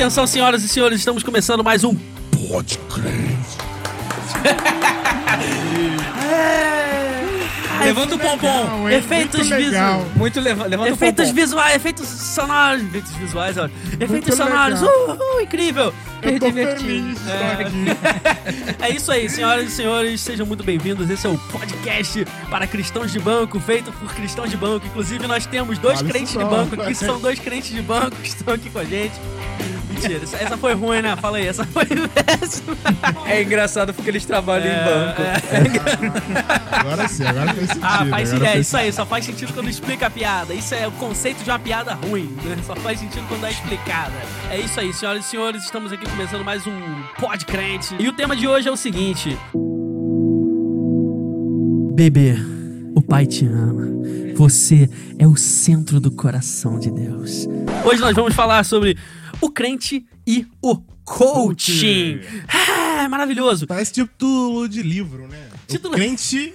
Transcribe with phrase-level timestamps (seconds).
[0.00, 1.94] Atenção, senhoras e senhores, estamos começando mais um
[2.48, 3.36] Pode Crer.
[7.84, 8.88] Levanta o pompom.
[8.88, 8.96] hein?
[8.96, 9.98] Efeitos Muito legal.
[9.98, 10.16] visuais.
[10.16, 11.42] Muito leva, levanta Efeitos o pompom.
[11.42, 13.66] visuais, efeitos sonoros, efeitos visuais, ó.
[13.66, 15.18] Efeitos Muito sonoros, legal.
[15.18, 15.94] uh, uh, incrível.
[16.22, 16.80] Eu tô divertido.
[16.82, 17.18] feliz
[17.60, 18.80] aqui.
[18.82, 21.10] É isso aí, senhoras e senhores, sejam muito bem-vindos.
[21.10, 24.86] Esse é o podcast para cristãos de banco, feito por cristãos de banco.
[24.86, 28.28] Inclusive, nós temos dois Fala crentes de banco aqui, são dois crentes de banco que
[28.28, 29.12] estão aqui com a gente.
[30.00, 31.14] Mentira, essa, essa foi ruim, né?
[31.16, 32.76] Fala aí, essa foi péssima.
[33.26, 35.22] É engraçado porque eles trabalham em banco.
[36.72, 37.84] Agora sim, agora faz sentido.
[37.84, 38.50] Ah, faz agora.
[38.50, 40.54] É isso aí, só faz sentido quando explica a piada.
[40.54, 42.56] Isso é o conceito de uma piada ruim, né?
[42.66, 44.14] Só faz sentido quando é explicada.
[44.50, 47.94] É isso aí, senhoras e senhores, estamos aqui começando mais um Pod Crente.
[47.98, 49.36] E o tema de hoje é o seguinte:
[51.92, 52.36] Bebê,
[52.94, 53.90] o pai te ama.
[54.36, 57.46] Você é o centro do coração de Deus.
[57.84, 58.96] Hoje nós vamos falar sobre
[59.40, 62.20] o crente e o coaching.
[62.48, 63.66] Ah, maravilhoso.
[63.66, 65.48] Parece título de livro, né?
[65.66, 66.52] Título- O crente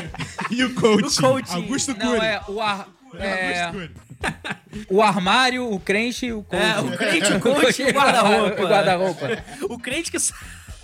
[0.50, 1.18] e o coaching.
[1.18, 1.54] O coaching.
[1.54, 2.06] Augusto Cury.
[2.06, 3.90] Não, é o, ar, é Augusto Cury.
[4.90, 6.62] o armário, o crente e o coach.
[6.62, 8.62] É, o crente, o coach e o guarda-roupa.
[8.62, 9.26] O guarda-roupa.
[9.70, 10.34] O crente que sa-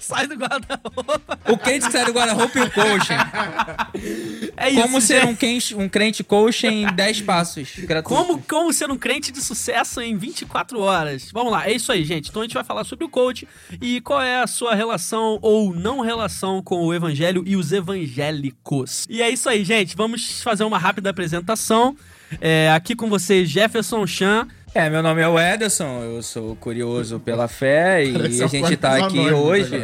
[0.05, 1.39] sai do guarda-roupa.
[1.49, 3.15] O crente que sai do guarda-roupa e o coaching.
[4.57, 4.83] É isso.
[4.83, 5.31] Como ser gente.
[5.31, 7.73] um crente, um crente coach em 10 passos.
[7.79, 8.27] gratuitos.
[8.27, 11.31] Como, como ser um crente de sucesso em 24 horas.
[11.33, 12.31] Vamos lá, é isso aí, gente.
[12.31, 13.49] Então a gente vai falar sobre o coach
[13.81, 19.07] e qual é a sua relação ou não relação com o evangelho e os evangélicos.
[19.09, 19.97] E é isso aí, gente.
[19.97, 21.97] Vamos fazer uma rápida apresentação.
[22.41, 24.49] É, aqui com vocês, Jefferson Chan.
[24.75, 28.77] É, meu nome é o Ederson, eu sou curioso pela fé e Parece a gente
[28.77, 29.77] tá aqui anônimo hoje.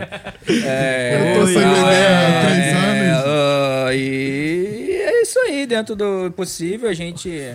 [0.67, 3.25] É, Eu tô sem ideia há três é, anos.
[3.25, 7.55] ah, e é isso aí, dentro do possível, a gente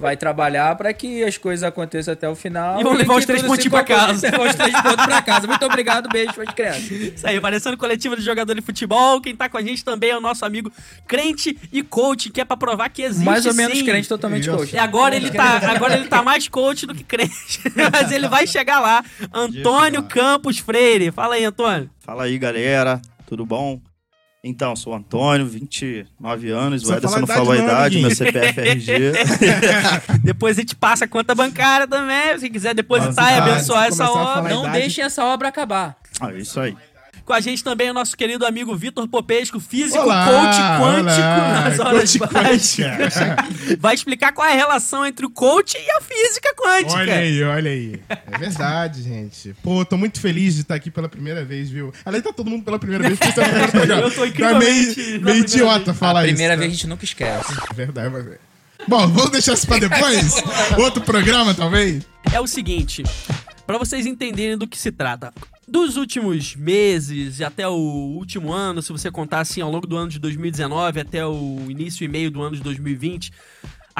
[0.00, 2.80] vai trabalhar para que as coisas aconteçam até o final.
[2.80, 3.84] E vamos levar os três pontinhos conclua.
[3.84, 4.30] casa.
[4.32, 5.46] Levar os três pontos pra casa.
[5.46, 6.90] Muito obrigado, beijo para as crianças.
[6.90, 9.20] Isso aí, parecendo coletiva de jogador de futebol.
[9.20, 10.72] Quem tá com a gente também é o nosso amigo
[11.06, 13.84] crente e coach, que é pra provar que existe Mais ou menos sim.
[13.84, 14.74] crente, totalmente coach.
[14.74, 17.60] E agora ele tá, agora ele tá mais coach do que crente.
[17.92, 19.04] Mas ele vai chegar lá.
[19.32, 21.10] Antônio Campos Freire.
[21.10, 21.90] Fala aí, Antônio.
[22.00, 23.02] Fala aí, galera.
[23.26, 23.80] Tudo bom?
[24.42, 26.82] Então, sou o Antônio, 29 anos.
[26.82, 29.12] Precisa O Ederson não falou a idade, meu CPF RG.
[30.24, 32.38] Depois a gente passa a conta bancária também.
[32.38, 34.48] Se quiser depositar e abençoar essa obra.
[34.48, 34.78] Não idade.
[34.78, 35.96] deixem essa obra acabar.
[36.18, 36.74] Ah, isso aí.
[37.30, 41.20] Com a gente também é o nosso querido amigo Vitor Popesco, físico, Olá, coach quântico
[41.20, 43.14] olá, nas horas básicas.
[43.78, 46.98] Vai explicar qual é a relação entre o coach e a física quântica.
[46.98, 48.02] Olha aí, olha aí.
[48.08, 49.54] É verdade, gente.
[49.62, 51.94] Pô, tô muito feliz de estar aqui pela primeira vez, viu?
[52.04, 53.16] Além tá todo mundo pela primeira vez.
[53.16, 54.02] porque você é programa.
[54.02, 55.98] Eu tô Tá incrivelmente meio, meio primeira idiota vez.
[55.98, 56.34] falar isso.
[56.34, 56.60] Primeira né?
[56.62, 57.54] vez a gente nunca esquece.
[57.70, 58.26] É verdade, mas...
[58.88, 60.42] Bom, vamos deixar isso pra depois?
[60.76, 62.02] Outro programa, talvez?
[62.32, 63.02] é o seguinte,
[63.70, 65.32] pra vocês entenderem do que se trata.
[65.68, 69.96] Dos últimos meses e até o último ano, se você contar assim ao longo do
[69.96, 73.32] ano de 2019 até o início e meio do ano de 2020,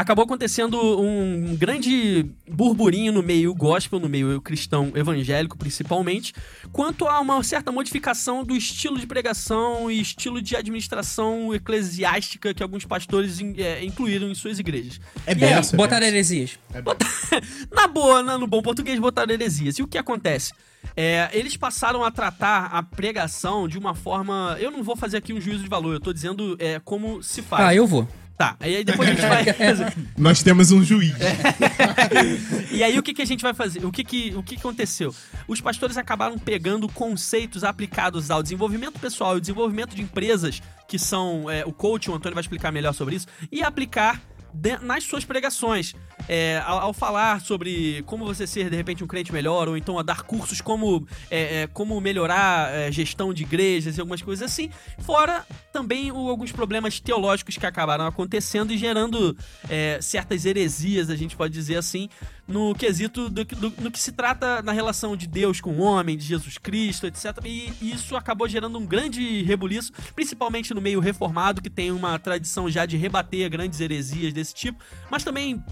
[0.01, 6.33] acabou acontecendo um grande burburinho no meio gospel, no meio cristão evangélico principalmente,
[6.73, 12.63] quanto a uma certa modificação do estilo de pregação e estilo de administração eclesiástica que
[12.63, 15.01] alguns pastores eh, incluíram em suas igrejas.
[15.27, 16.59] É aí, benção, é Botar heresias.
[17.71, 19.79] na boa, na- no bom português, botaram heresias.
[19.79, 20.53] E o que acontece?
[20.97, 24.57] É, eles passaram a tratar a pregação de uma forma.
[24.59, 27.43] Eu não vou fazer aqui um juízo de valor, eu tô dizendo é, como se
[27.43, 27.65] faz.
[27.69, 28.09] Ah, eu vou.
[28.41, 29.45] Tá, aí depois a gente vai.
[30.17, 31.13] Nós temos um juiz.
[32.73, 33.85] E aí o que, que a gente vai fazer?
[33.85, 35.15] O que, que, o que que aconteceu?
[35.47, 41.51] Os pastores acabaram pegando conceitos aplicados ao desenvolvimento pessoal e desenvolvimento de empresas, que são
[41.51, 44.23] é, o coach, o Antônio vai explicar melhor sobre isso, e aplicar
[44.55, 45.95] de- nas suas pregações.
[46.29, 49.99] É, ao, ao falar sobre como você ser, de repente, um crente melhor, ou então
[49.99, 54.51] a dar cursos como, é, é, como melhorar é, gestão de igrejas e algumas coisas
[54.51, 54.71] assim.
[55.01, 59.37] Fora também o- alguns problemas teológicos que acabaram acontecendo e gerando
[59.69, 62.09] é, certas heresias, a gente pode dizer assim,
[62.47, 66.17] no quesito do, do- no que se trata na relação de Deus com o homem,
[66.17, 67.37] de Jesus Cristo, etc.
[67.45, 72.69] E isso acabou gerando um grande rebuliço, principalmente no meio reformado, que tem uma tradição
[72.71, 75.63] já de rebater grandes heresias desse tipo, mas também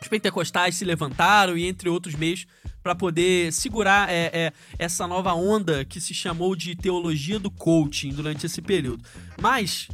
[0.00, 2.46] os pentecostais se levantaram e entre outros meios
[2.82, 8.10] para poder segurar é, é, essa nova onda que se chamou de teologia do coaching
[8.10, 9.04] durante esse período.
[9.40, 9.88] Mas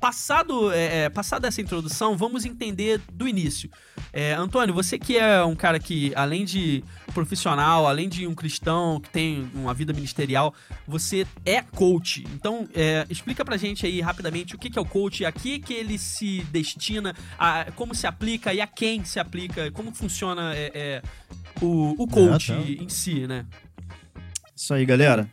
[0.00, 3.70] Passado, é, é, passada essa introdução, vamos entender do início.
[4.12, 6.82] É, Antônio, você que é um cara que, além de
[7.12, 10.54] profissional, além de um cristão que tem uma vida ministerial,
[10.88, 12.24] você é coach.
[12.34, 15.58] Então, é, explica pra gente aí rapidamente o que que é o coach, a que
[15.58, 20.54] que ele se destina, a, como se aplica e a quem se aplica, como funciona
[20.54, 21.02] é, é,
[21.60, 22.62] o, o coach Ah, tá.
[22.62, 23.44] em si, né?
[24.56, 25.30] Isso aí, galera.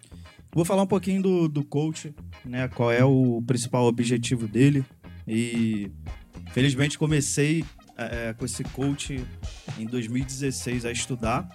[0.54, 2.14] Vou falar um pouquinho do, do coach,
[2.46, 2.68] né?
[2.68, 4.86] Qual é o principal objetivo dele.
[5.28, 5.92] E
[6.52, 7.64] felizmente comecei
[7.98, 9.24] é, com esse coach
[9.78, 11.50] em 2016 a estudar.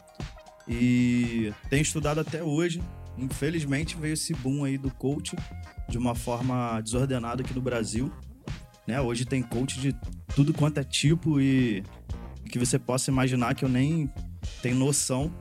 [0.68, 2.82] E tenho estudado até hoje.
[3.18, 5.36] Infelizmente veio esse boom aí do coach
[5.88, 8.10] de uma forma desordenada aqui no Brasil.
[8.86, 9.00] Né?
[9.00, 9.94] Hoje tem coach de
[10.34, 11.82] tudo quanto é tipo e
[12.50, 14.10] que você possa imaginar que eu nem
[14.60, 15.32] tenho noção.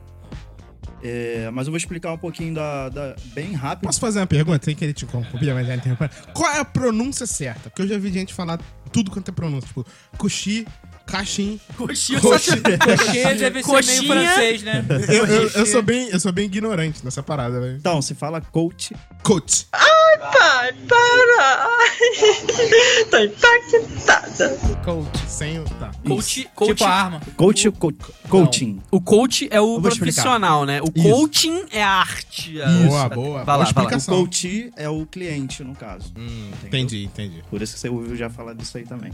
[1.02, 3.86] É, mas eu vou explicar um pouquinho da, da- bem rápido.
[3.86, 6.10] Posso fazer uma pergunta sem querer te interromper, mas já interromper?
[6.32, 7.70] Qual é a pronúncia certa?
[7.70, 8.58] Porque eu já vi gente falar
[8.92, 9.66] tudo quanto é pronúncia.
[9.66, 9.84] Tipo,
[10.16, 10.66] coxi,
[11.06, 11.60] caixim.
[11.76, 12.56] Coxinha, Coxinha.
[12.78, 14.02] Coxinha deve ser Coxinha.
[14.02, 14.84] meio francês, né?
[15.08, 17.76] Eu, eu- eu sou bem, eu sou bem ignorante nessa parada, velho.
[17.76, 19.66] Então, se fala coach, Coach.
[19.70, 21.68] Pai, para!
[21.68, 24.48] Ai, tô impactada.
[24.84, 25.18] Coach.
[25.28, 25.64] Sem o.
[25.64, 25.90] Tá.
[26.06, 27.20] Coach, coach, Tipo a arma.
[27.36, 27.92] coach, co-
[28.28, 28.80] coaching.
[28.90, 30.80] O coach é o profissional, né?
[30.82, 31.08] O Isso.
[31.08, 32.60] coaching é a arte.
[32.60, 33.38] a- Boa, Vai boa.
[33.38, 33.64] lá, vai lá.
[33.64, 34.14] O explicação.
[34.16, 36.12] coach é o cliente, no caso.
[36.16, 37.42] Hum, entendi, entendi.
[37.50, 39.12] Por isso que você ouviu já falar disso aí também.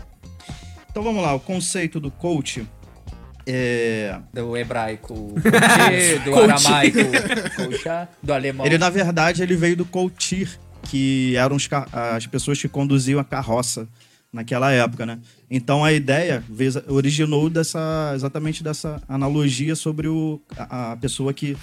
[0.90, 2.66] Então vamos lá, o conceito do coach
[3.50, 4.20] é.
[4.32, 6.98] Do hebraico, coach, do aramaico,
[8.22, 8.66] do alemão.
[8.66, 13.24] Ele, na verdade, ele veio do coachir, que eram os as pessoas que conduziam a
[13.24, 13.88] carroça
[14.30, 15.18] naquela época, né?
[15.50, 16.44] Então a ideia
[16.88, 21.56] originou dessa, exatamente dessa analogia sobre o, a, a pessoa que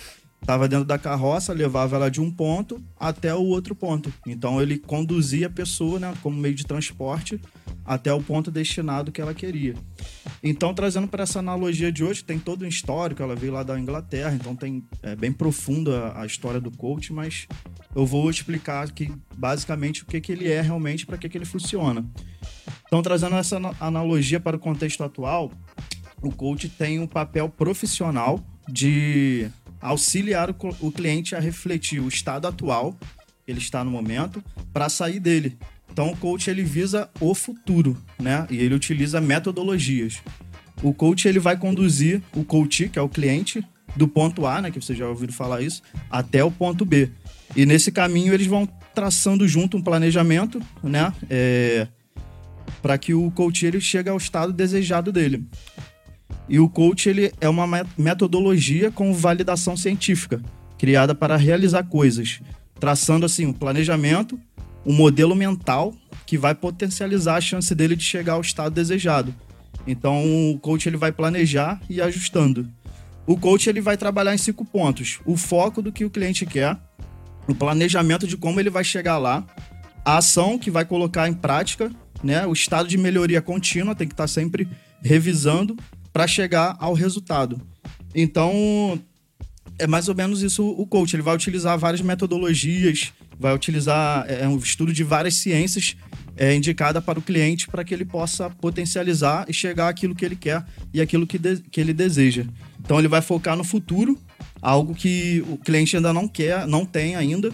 [0.45, 4.13] estava dentro da carroça, levava ela de um ponto até o outro ponto.
[4.27, 7.41] Então ele conduzia a pessoa, né, como meio de transporte
[7.83, 9.73] até o ponto destinado que ela queria.
[10.43, 13.79] Então, trazendo para essa analogia de hoje, tem todo um histórico, ela veio lá da
[13.79, 17.47] Inglaterra, então tem é, bem profunda a história do coach, mas
[17.95, 21.45] eu vou explicar aqui basicamente o que, que ele é realmente, para que, que ele
[21.45, 22.05] funciona.
[22.85, 25.51] Então, trazendo essa ana- analogia para o contexto atual,
[26.21, 29.49] o coach tem um papel profissional de
[29.85, 32.97] auxiliar o, cliente a refletir o estado atual
[33.45, 34.43] que ele está no momento
[34.73, 35.57] para sair dele.
[35.91, 38.47] Então, o coach ele visa o futuro, né?
[38.49, 40.21] E ele utiliza metodologias.
[40.83, 43.63] O coach ele vai conduzir o coach, que é o cliente,
[43.95, 47.09] do ponto A, né, que vocês já ouviram falar isso, até o ponto B.
[47.55, 51.87] E nesse caminho eles vão traçando junto um planejamento, né, é,
[52.81, 55.45] para que o coach ele chegue ao estado desejado dele.
[56.47, 60.41] E o coach ele é uma met- metodologia com validação científica,
[60.77, 62.39] criada para realizar coisas,
[62.79, 64.39] traçando assim um planejamento,
[64.85, 65.93] um modelo mental
[66.25, 69.33] que vai potencializar a chance dele de chegar ao estado desejado.
[69.87, 72.67] Então o coach ele vai planejar e ajustando.
[73.25, 76.77] O coach ele vai trabalhar em cinco pontos: o foco do que o cliente quer,
[77.47, 79.43] o planejamento de como ele vai chegar lá,
[80.03, 81.91] a ação que vai colocar em prática,
[82.23, 82.45] né?
[82.45, 84.67] O estado de melhoria contínua tem que estar sempre
[85.01, 85.75] revisando
[86.15, 87.61] para chegar ao resultado.
[88.15, 88.97] Então
[89.77, 91.13] é mais ou menos isso o coach.
[91.13, 95.97] Ele vai utilizar várias metodologias, vai utilizar é, um estudo de várias ciências
[96.37, 100.37] é, indicada para o cliente para que ele possa potencializar e chegar àquilo que ele
[100.37, 100.63] quer
[100.93, 101.37] e aquilo que,
[101.69, 102.45] que ele deseja.
[102.79, 104.17] Então ele vai focar no futuro,
[104.61, 107.51] algo que o cliente ainda não quer, não tem ainda.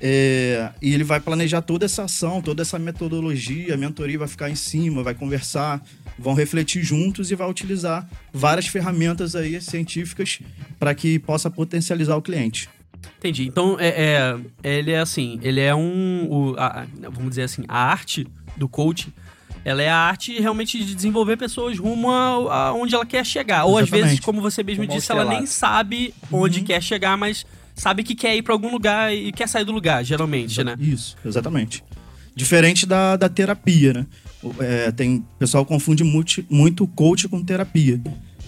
[0.00, 4.48] É, e ele vai planejar toda essa ação, toda essa metodologia, a mentoria vai ficar
[4.48, 5.82] em cima, vai conversar,
[6.18, 10.40] vão refletir juntos e vai utilizar várias ferramentas aí científicas
[10.78, 12.68] para que possa potencializar o cliente.
[13.18, 13.46] Entendi.
[13.46, 16.26] Então, é, é- ele é assim, ele é um...
[16.28, 19.08] o- a- vamos dizer assim, a arte do coach,
[19.64, 23.64] ela é a arte realmente de desenvolver pessoas rumo a, a onde ela quer chegar.
[23.64, 27.44] Ou às vezes, como você mesmo ao disse, ela nem sabe onde quer chegar, mas
[27.74, 30.74] sabe que quer ir pra algum lugar e quer sair do lugar, geralmente, né?
[30.80, 31.84] Isso, exatamente.
[32.34, 34.06] Diferente da, da terapia, né?
[34.60, 38.00] É, tem, o pessoal confunde muito, muito coach com terapia.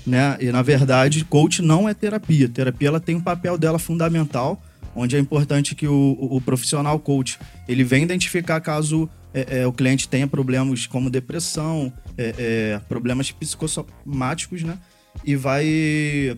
[0.07, 0.37] Né?
[0.41, 2.49] E, na verdade, coach não é terapia.
[2.49, 4.61] Terapia ela tem um papel dela fundamental,
[4.95, 9.67] onde é importante que o, o- o profissional coach ele venha identificar caso é, é,
[9.67, 14.77] o cliente tenha problemas como depressão, é, é, problemas psicossomáticos, né?
[15.25, 16.37] E vai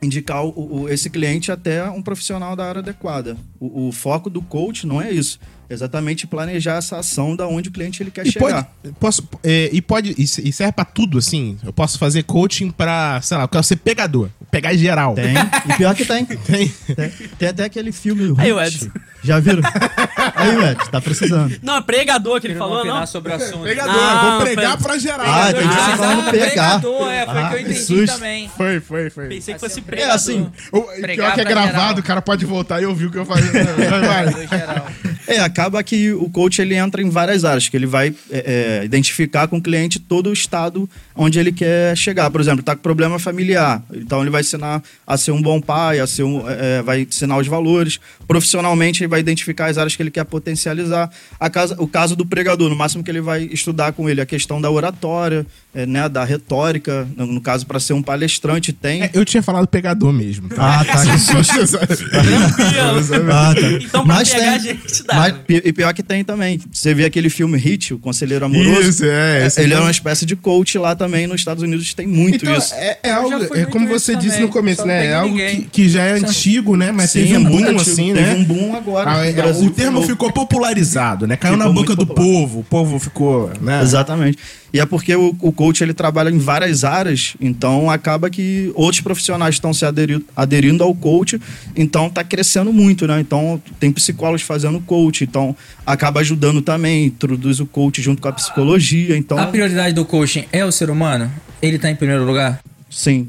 [0.00, 3.36] indicar o- o- esse cliente até um profissional da área adequada.
[3.60, 5.38] O, o foco do coach não é isso.
[5.72, 8.68] Exatamente planejar essa ação da onde o cliente ele quer E pode, chegar.
[9.00, 11.56] posso, é, e pode e se- serve pra tudo, assim.
[11.64, 14.28] Eu posso fazer coaching pra, sei lá, eu quero ser pegador.
[14.50, 15.14] Pegar geral.
[15.14, 15.34] Tem.
[15.68, 16.24] E pior que tem.
[16.26, 16.68] Tem.
[16.68, 18.82] Tem, tem até aquele filme Aí, o Roots.
[18.82, 18.90] Edson.
[19.24, 19.62] Já viram?
[20.34, 21.56] Aí, Matt, tá precisando.
[21.62, 23.06] Não, é pregador que ele falou, não?
[23.06, 23.60] sobre o assunto.
[23.62, 25.26] Pregador, Não, vou pregar foi- pra geral.
[25.26, 25.50] Ah, né?
[25.50, 25.74] entendi.
[25.78, 26.46] Ah, falando pegar.
[26.80, 28.06] pregador, é, foi o Ah, que eu que entendi susto.
[28.14, 28.50] também.
[28.56, 29.28] Foi, foi, foi.
[29.28, 30.14] Pensei que fosse ser É pregador.
[30.14, 31.98] assim, O, pior que é gravado, geral.
[31.98, 33.44] o cara pode voltar e ouvir o que eu falei.
[35.26, 38.84] É, acaba que o coach ele entra em várias áreas, que ele vai é, é,
[38.84, 42.30] identificar com o cliente todo o estado onde ele quer chegar.
[42.30, 46.00] Por exemplo, está com problema familiar, então ele vai ensinar a ser um bom pai,
[46.00, 47.98] a ser um, é, é, vai ensinar os valores.
[48.26, 51.10] Profissionalmente, ele vai identificar as áreas que ele quer potencializar.
[51.38, 54.26] A casa, o caso do pregador, no máximo que ele vai estudar com ele a
[54.26, 57.08] questão da oratória, é, né, da retórica.
[57.16, 59.02] No, no caso, para ser um palestrante, tem.
[59.02, 60.48] É, eu tinha falado pegador mesmo.
[60.56, 61.78] Ah, tá, que susto.
[63.32, 63.70] Ah, tá.
[63.82, 64.48] Então, pra Mas pegar tem.
[64.48, 65.14] a gente dá.
[65.14, 66.60] Mas, e pior que tem também.
[66.72, 68.88] Você vê aquele filme Hit, o Conselheiro Amoroso.
[68.88, 69.46] Isso, é.
[69.46, 72.56] esse ele é uma espécie de coach lá também nos Estados Unidos, tem muito Então,
[72.56, 72.74] isso.
[72.74, 75.06] é, é algo, é como você disse também, no começo, só né?
[75.06, 76.92] É algo que, que já é antigo, né?
[76.92, 77.80] Mas teve é um muito boom, antigo.
[77.80, 78.34] assim, Teve né?
[78.34, 79.10] um boom agora.
[79.10, 81.36] Ah, é, o termo ficou popularizado, né?
[81.36, 83.82] Caiu Ficou na boca do povo, o povo ficou, né?
[83.82, 84.38] Exatamente.
[84.72, 89.00] E é porque o, o coach ele trabalha em várias áreas, então acaba que outros
[89.02, 91.38] profissionais estão se aderi- aderindo ao coach,
[91.76, 93.20] então tá crescendo muito, né?
[93.20, 98.32] Então tem psicólogos fazendo coach, então acaba ajudando também, introduz o coach junto com a
[98.32, 101.30] psicologia, então A prioridade do coaching é o ser humano?
[101.60, 102.60] Ele tá em primeiro lugar?
[102.88, 103.28] sim.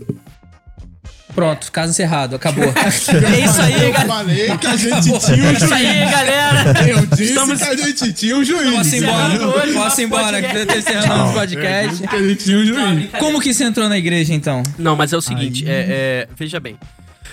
[1.35, 2.63] Pronto, caso encerrado, acabou.
[2.75, 4.07] É isso aí, Eu galera.
[4.07, 6.11] falei que a gente tinha um É isso aí, juiz.
[6.11, 6.89] galera.
[6.89, 8.75] Eu disse Estamos- que a gente tinha um juiz.
[8.75, 12.03] Posso ir embora, hoje posso ir embora, eu encerrando o podcast.
[12.03, 13.09] Eu que a gente tinha um juiz.
[13.19, 14.61] Como que você entrou na igreja, então?
[14.77, 16.77] Não, mas é o seguinte, é, é, veja bem.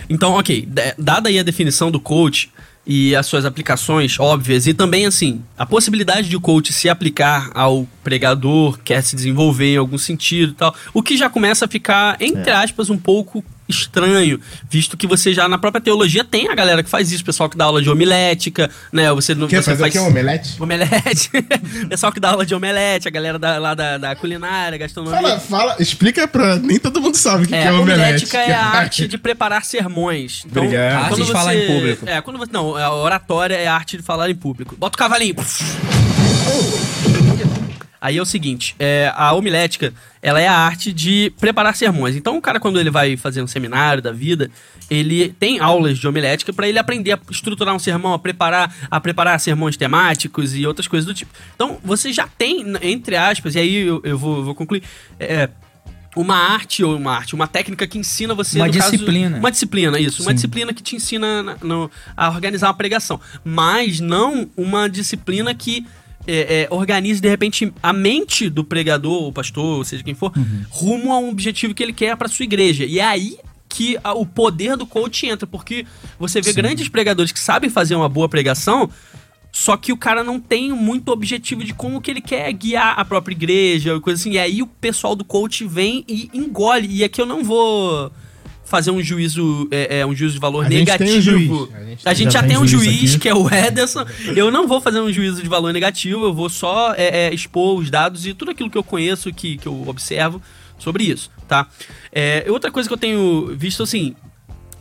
[0.09, 0.67] Então, ok,
[0.99, 2.51] dada aí a definição do coach
[2.87, 7.51] e as suas aplicações óbvias, e também, assim, a possibilidade de o coach se aplicar
[7.55, 11.69] ao pregador, quer se desenvolver em algum sentido e tal, o que já começa a
[11.69, 16.55] ficar, entre aspas, um pouco estranho, visto que você já na própria teologia tem a
[16.55, 19.11] galera que faz isso, o pessoal que dá aula de homilética, né?
[19.13, 20.57] Você não Quer você fazer faz aqui um omelete?
[20.61, 21.31] omelete,
[21.89, 25.21] pessoal que dá aula de omelete, a galera da, lá da, da culinária, gastronomia.
[25.21, 26.57] Fala, fala, explica pra.
[26.57, 28.01] Nem todo mundo sabe o que, É, que é a omelete.
[28.03, 30.43] homilética é a arte de preparar sermões.
[30.47, 30.93] Então, Obrigado.
[30.93, 32.09] A arte quando de falar em público.
[32.09, 32.51] É, quando você.
[32.53, 34.75] Não, a oratória é a arte de falar em público.
[34.77, 35.35] Bota o cavalinho.
[38.01, 39.93] Aí é o seguinte, é, a homilética,
[40.23, 42.17] ela é a arte de preparar sermões.
[42.17, 44.51] Então, o cara, quando ele vai fazer um seminário da vida,
[44.89, 48.99] ele tem aulas de homilética para ele aprender a estruturar um sermão, a preparar, a
[49.01, 51.31] preparar sermões temáticos e outras coisas do tipo.
[51.55, 54.83] Então, você já tem, entre aspas, e aí eu, eu vou, vou concluir,
[55.19, 55.51] é,
[56.17, 59.37] uma arte ou uma arte, uma técnica que ensina você Uma no caso- disciplina.
[59.39, 60.23] uma disciplina, isso.
[60.23, 63.21] Uma disciplina que te ensina na- no- a organizar uma pregação.
[63.45, 65.87] Mas não uma disciplina que
[66.27, 70.33] é, é, organize, de repente, a mente do pregador, ou pastor, ou seja quem for,
[70.69, 72.85] rumo a um objetivo que ele quer para sua igreja.
[72.85, 73.37] E é aí
[73.69, 75.87] que a- o poder do coach entra, porque
[76.19, 78.91] você vê grandes pregadores que sabem fazer uma boa pregação,
[79.53, 83.05] só que o cara não tem muito objetivo de como que ele quer guiar a
[83.05, 84.33] própria igreja, coisa assim.
[84.33, 86.87] E aí o pessoal do coach vem e engole.
[86.89, 88.13] E aqui eu não vou
[88.71, 91.21] fazer um juízo, é, é, um juízo de valor A gente tem um negativo.
[91.21, 91.51] juiz.
[92.05, 93.19] A A gente, gente já, já tem um tem juiz juiz, aqui.
[93.21, 94.07] que é o Ederson.
[94.37, 97.79] Eu não vou fazer um juízo de valor negativo, eu vou só é, é, expor
[97.79, 100.41] os dados e tudo aquilo que eu conheço, que, que eu observo
[100.79, 101.67] sobre isso, tá?
[102.13, 104.15] É, outra coisa que eu tenho visto, assim,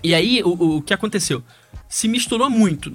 [0.04, 1.44] e aí, o, o- o que aconteceu?
[1.90, 2.94] Se misturou muito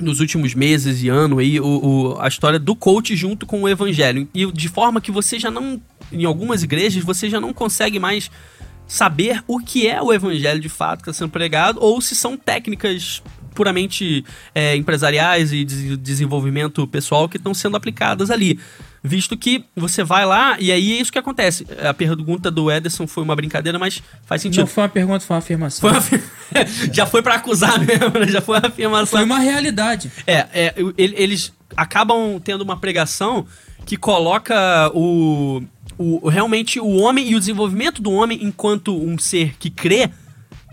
[0.00, 3.68] nos últimos meses e ano aí o, o- a história do coach junto com o
[3.68, 4.26] evangelho.
[4.34, 5.80] E de forma que você já não,
[6.10, 8.30] em algumas igrejas, você já não consegue mais
[8.90, 12.36] saber o que é o evangelho de fato que está sendo pregado ou se são
[12.36, 13.22] técnicas
[13.54, 18.58] puramente é, empresariais e de desenvolvimento pessoal que estão sendo aplicadas ali.
[19.02, 21.64] Visto que você vai lá e aí é isso que acontece.
[21.88, 24.60] A pergunta do Ederson foi uma brincadeira, mas faz sentido.
[24.60, 25.80] Não foi uma pergunta, foi uma afirmação.
[25.80, 26.22] Foi uma afir-
[26.92, 28.26] já foi pra acusar mesmo, né?
[28.26, 29.06] já foi uma afirmação.
[29.06, 30.10] Foi uma realidade.
[30.26, 33.46] É, é, eles acabam tendo uma pregação
[33.86, 35.62] que coloca o,
[36.02, 40.08] o- realmente o homem e o desenvolvimento do homem enquanto um ser que crê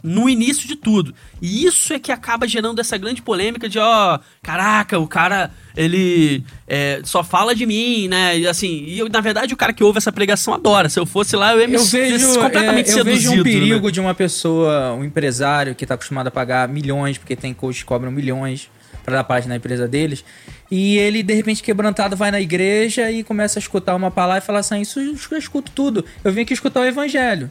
[0.03, 1.13] no início de tudo.
[1.41, 6.46] E isso é que acaba gerando essa grande polêmica de, ó, caraca, o cara, ele
[6.65, 8.38] é, só fala de mim, né?
[8.39, 10.88] E assim, e eu, na verdade o cara que ouve essa pregação adora.
[10.88, 13.41] Se eu fosse lá, eu ia me Eu vejo, completamente é, eu vejo seduzido.
[13.41, 13.91] um perigo né?
[13.91, 17.86] de uma pessoa, um empresário que está acostumado a pagar milhões, porque tem coaches que
[17.88, 18.69] cobram milhões
[19.03, 20.24] para dar parte na empresa deles,
[20.70, 24.46] e ele, de repente, quebrantado, vai na igreja e começa a escutar uma palavra e
[24.46, 25.00] fala assim: Isso
[25.32, 26.03] eu escuto tudo.
[26.24, 27.50] Eu vim aqui escutar o evangelho.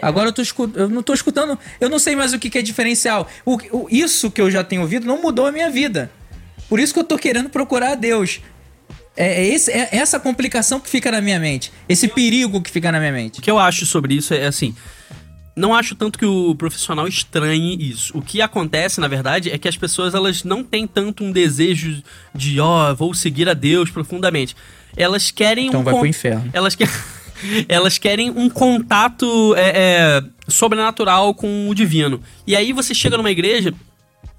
[0.00, 2.58] Agora eu, tô escu- eu não tô escutando, eu não sei mais o que, que
[2.58, 3.28] é diferencial.
[3.44, 6.10] O, o- isso que eu já tenho ouvido não mudou a minha vida.
[6.68, 8.40] Por isso que eu tô querendo procurar a Deus.
[9.16, 11.70] É, é esse- é essa complicação que fica na minha mente.
[11.88, 13.38] Esse perigo que fica na minha mente.
[13.40, 14.74] O que eu acho sobre isso é assim.
[15.56, 18.16] Não acho tanto que o profissional estranhe isso.
[18.16, 22.02] O que acontece, na verdade, é que as pessoas elas não têm tanto um desejo
[22.34, 24.56] de, ó, vou seguir a Deus profundamente.
[24.96, 26.50] Elas querem Então um vai con- pro inferno.
[26.52, 26.84] elas, que...
[27.68, 29.70] elas querem um contato é,
[30.20, 32.20] é, sobrenatural com o divino.
[32.46, 33.72] E aí você chega numa igreja,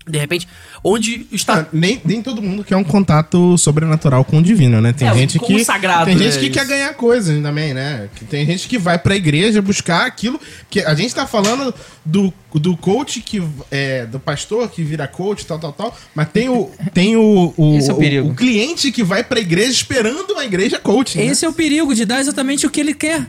[0.08, 0.48] de repente,
[0.84, 1.62] onde está.
[1.62, 4.94] Ah, nem, nem todo mundo quer um contato sobrenatural com o divino, né?
[4.94, 5.56] Tem É, gente que.
[5.56, 6.24] o sagrado, tem né?
[6.32, 8.08] gente que quer ganhar coisas também, né?
[8.16, 10.40] Que Tem gente que vai pra igreja buscar aquilo.
[10.70, 11.74] que A gente tá falando
[12.06, 13.42] do, do coach que.
[13.72, 15.98] É, do pastor que vira coach, tal, tal, tal.
[16.14, 16.70] Mas tem o.
[16.94, 17.54] Tem o.
[17.58, 18.30] o, Esse é o perigo.
[18.30, 21.18] o cliente que vai pra igreja esperando uma igreja coach.
[21.18, 21.26] né?
[21.26, 23.26] Esse é o perigo de dar exatamente o que ele quer.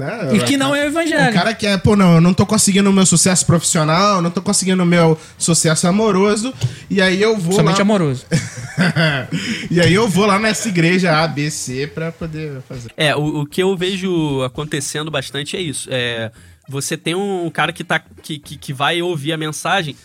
[0.00, 0.30] Né?
[0.36, 1.32] E que não é o O evangelho.
[1.34, 4.40] cara que é, pô, não, eu não tô conseguindo o meu sucesso profissional, não tô
[4.42, 6.52] conseguindo o meu sucesso amoroso,
[6.88, 7.82] e aí eu vou Somente lá...
[7.82, 8.24] amoroso.
[9.70, 12.90] e aí eu vou lá nessa igreja A, B, C pra poder fazer.
[12.96, 15.88] É, o, o que eu vejo acontecendo bastante é isso.
[15.90, 16.30] É,
[16.68, 19.96] você tem um cara que, tá, que, que, que vai ouvir a mensagem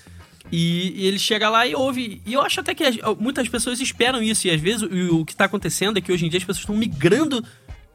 [0.52, 2.22] e, e ele chega lá e ouve.
[2.26, 4.48] E eu acho até que as- muitas pessoas esperam isso.
[4.48, 6.60] E às vezes o, o que tá acontecendo é que hoje em dia as pessoas
[6.64, 7.44] estão migrando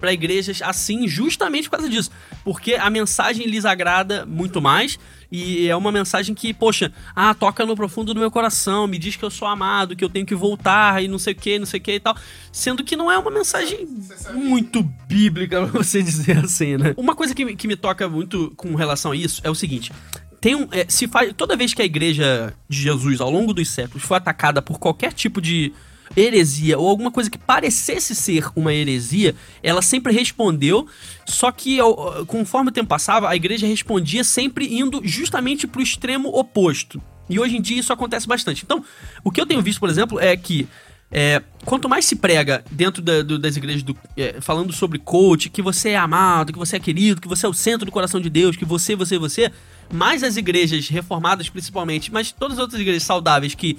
[0.01, 2.11] para igrejas assim justamente por causa disso.
[2.43, 4.99] Porque a mensagem lhes agrada muito mais
[5.31, 9.15] e é uma mensagem que, poxa, ah, toca no profundo do meu coração, me diz
[9.15, 11.67] que eu sou amado, que eu tenho que voltar e não sei o que, não
[11.67, 12.17] sei o que e tal.
[12.51, 13.87] Sendo que não é uma mensagem
[14.35, 16.95] muito bíblica, pra você dizer assim, né?
[16.97, 19.93] Uma coisa que, que me toca muito com relação a isso é o seguinte.
[20.41, 23.69] Tem um, é, se faz, toda vez que a igreja de Jesus, ao longo dos
[23.69, 25.73] séculos, foi atacada por qualquer tipo de
[26.17, 30.87] heresia ou alguma coisa que parecesse ser uma heresia, ela sempre respondeu,
[31.27, 31.79] só que
[32.27, 37.01] conforme o tempo passava, a igreja respondia sempre indo justamente pro extremo oposto.
[37.29, 38.65] E hoje em dia isso acontece bastante.
[38.65, 38.85] Então,
[39.23, 40.67] o que eu tenho visto, por exemplo, é que
[41.13, 45.49] é, quanto mais se prega dentro da- do- das igrejas do- é, falando sobre coach,
[45.51, 48.21] que você é amado, que você é querido, que você é o centro do coração
[48.21, 49.51] de Deus, que você, você, você,
[49.93, 53.77] mais as igrejas reformadas principalmente, mas todas as outras igrejas saudáveis que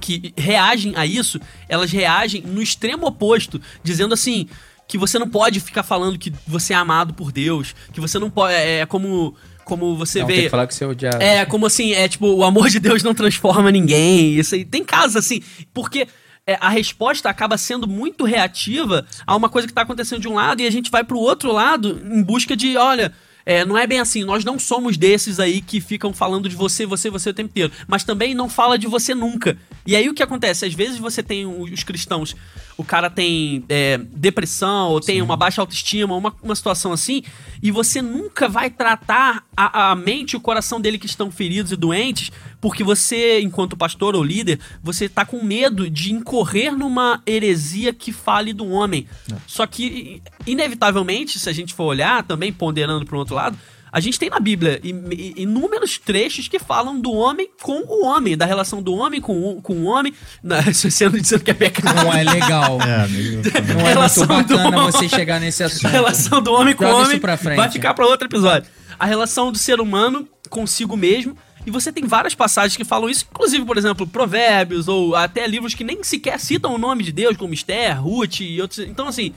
[0.00, 4.48] que reagem a isso, elas reagem no extremo oposto, dizendo assim
[4.88, 8.28] que você não pode ficar falando que você é amado por Deus, que você não
[8.28, 11.22] pode é, é como como você Não, tem vê que falar que você é odiado.
[11.22, 14.34] é, como assim, é tipo, o amor de Deus não transforma ninguém.
[14.34, 14.64] Isso aí.
[14.64, 15.40] Tem casos assim,
[15.72, 16.08] porque
[16.44, 20.34] é, a resposta acaba sendo muito reativa a uma coisa que tá acontecendo de um
[20.34, 23.12] lado e a gente vai pro outro lado em busca de, olha.
[23.44, 26.86] É, não é bem assim, nós não somos desses aí que ficam falando de você,
[26.86, 27.72] você, você o tempo inteiro.
[27.86, 29.56] Mas também não fala de você nunca.
[29.86, 30.64] E aí o que acontece?
[30.64, 32.34] Às vezes você tem os cristãos,
[32.76, 37.22] o cara tem é, depressão, ou tem uma baixa autoestima, uma, uma situação assim,
[37.62, 41.72] e você nunca vai tratar a, a mente e o coração dele que estão feridos
[41.72, 42.30] e doentes,
[42.60, 48.12] porque você, enquanto pastor ou líder, você tá com medo de incorrer numa heresia que
[48.12, 49.06] fale do homem.
[49.46, 53.58] Só que, inevitavelmente, se a gente for olhar, também ponderando para um outro lado,
[53.92, 58.04] a gente tem na Bíblia in- in- inúmeros trechos que falam do homem com o
[58.04, 61.54] homem, da relação do homem com o, com o homem, na, sendo dizendo que é
[61.54, 61.96] pecado.
[62.04, 62.78] Não é legal.
[62.82, 63.42] É, amigo.
[63.74, 64.26] Não é muito
[64.56, 65.86] bacana você chegar nesse assunto.
[65.86, 67.56] A relação do homem com o homem isso pra frente.
[67.56, 68.70] vai ficar pra outro episódio.
[68.98, 71.36] A relação do ser humano consigo mesmo.
[71.66, 75.74] E você tem várias passagens que falam isso, inclusive, por exemplo, provérbios ou até livros
[75.74, 78.78] que nem sequer citam o nome de Deus, como Esther, Ruth e outros.
[78.80, 79.34] Então, assim,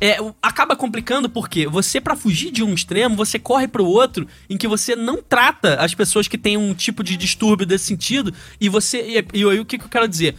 [0.00, 4.26] é, o- acaba complicando porque você, pra fugir de um extremo, você corre pro outro
[4.48, 8.32] em que você não trata as pessoas que têm um tipo de distúrbio desse sentido
[8.60, 8.98] e você.
[9.32, 10.36] E, e aí o que, que eu quero dizer?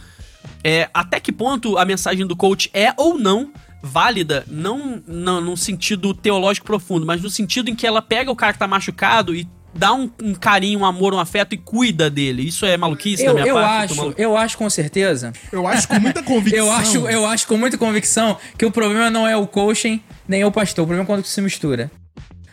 [0.64, 5.56] É, até que ponto a mensagem do coach é ou não válida, não, não num
[5.56, 9.34] sentido teológico profundo, mas no sentido em que ela pega o cara que tá machucado
[9.34, 12.46] e dá um, um carinho, um amor, um afeto e cuida dele.
[12.46, 13.92] Isso é maluquice da Eu, minha eu parte?
[13.92, 14.20] Acho, maluco.
[14.20, 15.32] eu acho com certeza.
[15.52, 16.66] Eu acho com muita convicção.
[16.66, 20.42] Eu acho, eu acho com muita convicção que o problema não é o coaching nem
[20.42, 20.84] é o pastor.
[20.84, 21.90] O problema é quando se mistura.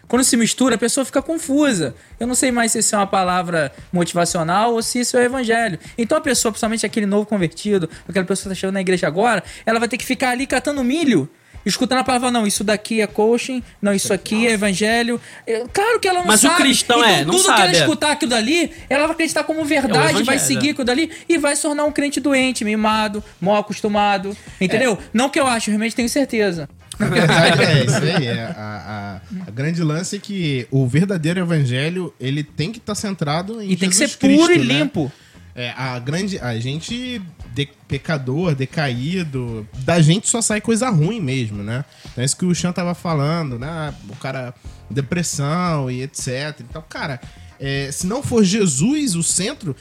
[0.08, 1.94] Quando se mistura, a pessoa fica confusa.
[2.20, 5.24] Eu não sei mais se isso é uma palavra motivacional ou se isso é o
[5.24, 5.78] evangelho.
[5.98, 9.44] Então a pessoa, principalmente aquele novo convertido, aquela pessoa que tá chegando na igreja agora,
[9.66, 11.30] ela vai ter que ficar ali catando milho.
[11.68, 15.20] Escutando a palavra, não, isso daqui é coaching, não, isso aqui é evangelho.
[15.46, 16.62] Eu- claro que ela não Mas o sabe.
[16.64, 17.80] cristão então, é, não tudo que sabe, ela é.
[17.80, 20.72] escutar aquilo dali, ela vai acreditar como verdade, evangelho, vai seguir é.
[20.72, 24.36] aquilo dali e vai se tornar um crente doente, mimado, mal acostumado.
[24.62, 24.98] Entendeu?
[25.14, 26.70] Não que eu acho, realmente tenho certeza.
[27.00, 28.26] É isso aí.
[28.28, 32.96] é a, a- a grande lance é que o verdadeiro evangelho, ele tem que estar
[32.96, 34.80] centrado em E tem que Jesus ser puro Cristo, e né?
[34.80, 35.12] limpo.
[35.58, 36.38] É, a grande.
[36.38, 37.20] A gente,
[37.56, 41.84] de- pecador, decaído, da gente só sai coisa ruim mesmo, né?
[42.12, 43.92] Então é isso que o Chan tava falando, né?
[44.08, 44.54] O cara,
[44.88, 46.60] depressão e etc.
[46.62, 47.20] Então, cara,
[47.60, 49.76] é, se não for Jesus o centro.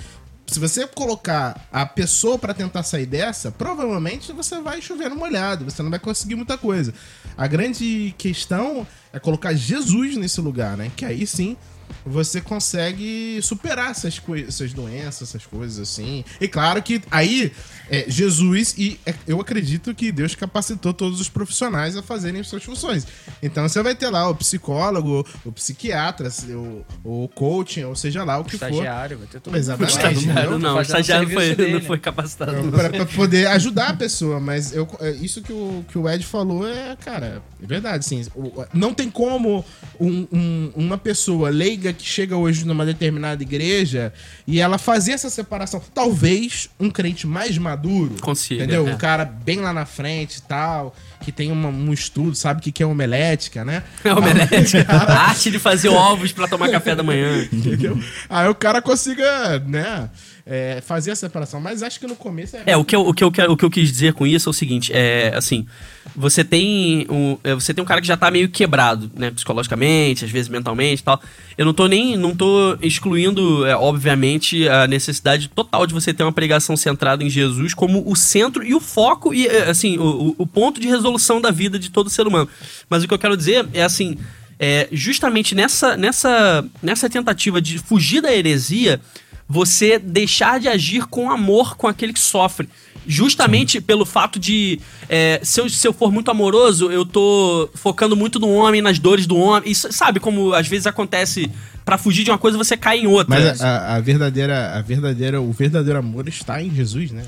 [0.49, 5.65] Se você colocar a pessoa pra tentar sair dessa, provavelmente você vai chover no molhado,
[5.65, 6.95] você não vai conseguir muita coisa.
[7.37, 10.89] A grande questão é colocar Jesus nesse lugar, né?
[10.97, 11.57] Que aí sim
[12.05, 16.25] você consegue superar essas, essas doenças, essas coisas assim.
[16.40, 17.53] E claro que aí
[17.90, 22.49] é, Jesus e é, eu acredito que Deus capacitou todos os profissionais a fazerem as
[22.49, 23.07] suas funções.
[23.42, 28.38] Então você vai ter lá o psicólogo, o psiquiatra, o, o coaching, ou seja lá
[28.38, 28.66] o que for.
[28.70, 29.61] Estagiário, vai ter todo mundo.
[29.61, 29.90] Exatamente.
[29.96, 30.59] Estagiário entendeu?
[30.59, 31.87] não, o estagiário foi, serviço não dele.
[31.87, 32.70] foi capacitado.
[32.70, 36.25] Pra, pra poder ajudar a pessoa, mas eu, é, isso que o, que o Ed
[36.25, 38.25] falou é, cara, é verdade, sim.
[38.72, 39.64] Não tem como
[40.01, 44.12] um- um- uma pessoa leiga que chega hoje numa determinada igreja
[44.47, 45.81] e ela fazer essa separação.
[45.95, 48.87] Talvez um crente mais maduro, Consiga, entendeu?
[48.89, 48.93] é.
[48.95, 52.62] Um cara bem lá na frente e tal, que tem uma- um estudo, sabe o
[52.62, 53.83] que, que é homelética, né?
[54.05, 54.79] É omelete.
[54.89, 57.47] A arte de fazer ovos pra tomar café da manhã.
[57.53, 57.99] Entendeu?
[58.29, 60.09] Aí o cara consiga, né,
[60.47, 61.61] é, fazer a separação.
[61.61, 62.63] Mas acho que no começo é.
[62.67, 64.51] É, o que, eu, o, que eu, o que eu quis dizer com isso é
[64.51, 65.67] o seguinte, é assim,
[66.15, 70.25] você tem um, é, você tem um cara que já tá meio quebrado, né, psicologicamente,
[70.25, 71.21] às vezes mentalmente e tal.
[71.59, 76.23] Eu não tô nem, não tô excluindo, é, obviamente, a necessidade total de você ter
[76.23, 80.03] uma pregação centrada em Jesus como o centro e o foco e, é, assim, o,
[80.29, 82.49] o- o ponto de resolução da vida de todo ser humano.
[82.89, 84.17] Mas o que eu quero dizer é assim,
[84.59, 89.01] é, justamente nessa, nessa, nessa tentativa de fugir da heresia,
[89.49, 92.69] você deixar de agir com amor com aquele que sofre.
[93.09, 98.17] Justamente pelo fato de, é, se, eu, se eu for muito amoroso, eu tô focando
[98.17, 99.71] muito no homem, nas dores do homem.
[99.71, 101.49] Isso, sabe como às vezes acontece,
[101.85, 103.39] pra fugir de uma coisa você cai em outra.
[103.39, 107.23] Mas a, a verdadeira, a verdadeira, o verdadeiro amor está em Jesus, né?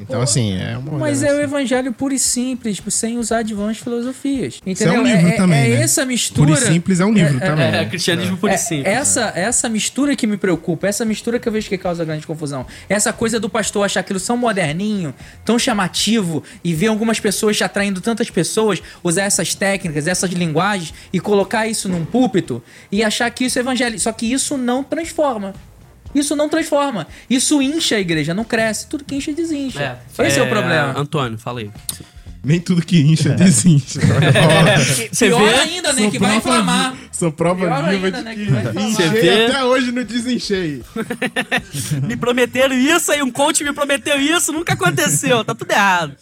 [0.00, 0.98] Então, assim, é uma.
[0.98, 1.42] Mas é o assim.
[1.42, 4.54] evangelho puro e simples, tipo, sem usar de vãs filosofias.
[4.54, 5.02] Isso é Entendeu?
[5.02, 5.82] um livro é, também, é né?
[5.82, 6.48] essa mistura.
[6.54, 7.66] Puro e simples é um livro É, também.
[7.66, 7.84] é, né?
[7.84, 8.86] cristianismo por É, simples.
[8.86, 12.66] essa, essa mistura que me preocupa, essa mistura que eu vejo que causa grande confusão.
[12.88, 18.00] Essa coisa do pastor achar aquilo tão moderninho, tão chamativo, e ver algumas pessoas atraindo
[18.00, 23.44] tantas pessoas, usar essas técnicas, essas linguagens, e colocar isso num púlpito, e achar que
[23.44, 23.98] isso é evangelho.
[24.00, 25.52] Só que isso não transforma.
[26.14, 27.06] Isso não transforma.
[27.28, 28.86] Isso incha a igreja, não cresce.
[28.88, 29.98] Tudo que incha, desincha.
[30.18, 30.98] Esse é, o problema.
[30.98, 31.70] Antônio, fala aí.
[32.42, 34.00] Nem tudo que incha desincha.
[35.12, 36.02] Você Pior vê- ainda, né?
[36.02, 36.94] Sou que vai inflamar.
[37.12, 38.90] Sou prova Pior viva ainda, de né, que, que vai inflamar.
[38.90, 40.82] Você enchei vê- até hoje não desenchei.
[42.02, 46.16] Me prometeram isso aí, um coach me prometeu isso, nunca aconteceu, tá tudo errado.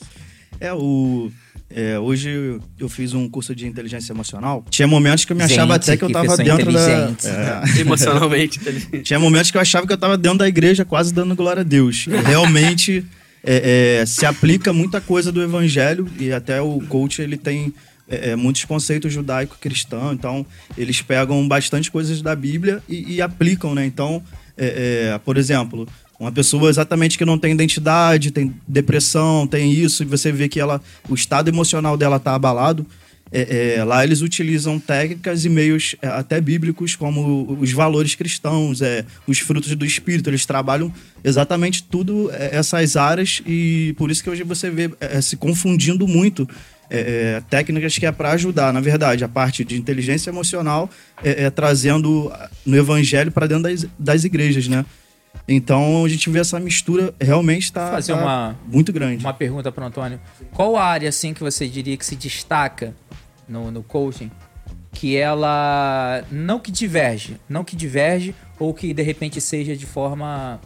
[0.61, 1.31] É, o.
[1.71, 4.65] é, hoje eu fiz um curso de inteligência emocional.
[4.71, 7.15] Tinha momentos que eu me achava Gente, até que eu que tava pessoa dentro da.
[7.25, 8.59] É, Emocionalmente.
[8.59, 9.03] inteligente.
[9.03, 11.65] tinha momentos que eu achava que eu tava dentro da igreja, quase dando glória a
[11.65, 12.07] Deus.
[12.27, 13.05] Realmente
[13.45, 17.73] é, é, se aplica muita coisa do evangelho e até o coach ele tem
[18.09, 23.75] é, é, muitos conceitos judaico-cristãos, então eles pegam bastante coisas da Bíblia e, e aplicam,
[23.75, 23.85] né?
[23.85, 24.23] Então,
[24.57, 25.87] é, é, por exemplo,
[26.19, 30.59] uma pessoa exatamente que não tem identidade, tem depressão, tem isso, e você vê que
[30.59, 32.87] ela, o estado emocional dela tá abalado,
[33.31, 38.81] é, é, lá eles utilizam técnicas e meios é, até bíblicos, como os valores cristãos,
[38.81, 40.31] é, os frutos do espírito.
[40.31, 45.21] Eles trabalham exatamente tudo é, essas áreas e por isso que hoje você vê é,
[45.21, 46.49] se confundindo muito
[46.91, 50.89] é, é, técnicas que é para ajudar, na verdade, a parte de inteligência emocional
[51.23, 52.33] é, é, trazendo
[52.65, 54.87] no evangelho para dentro das, das igrejas, né?
[55.47, 59.25] Então a gente vê essa mistura realmente está Fazer uma- muito grande.
[59.25, 60.21] Uma pergunta para Antônio.
[60.53, 62.95] Qual a área assim que você diria que se destaca
[63.49, 64.31] no, no coaching?
[64.93, 70.61] Que ela não que diverge, não que diverge ou que de repente seja de forma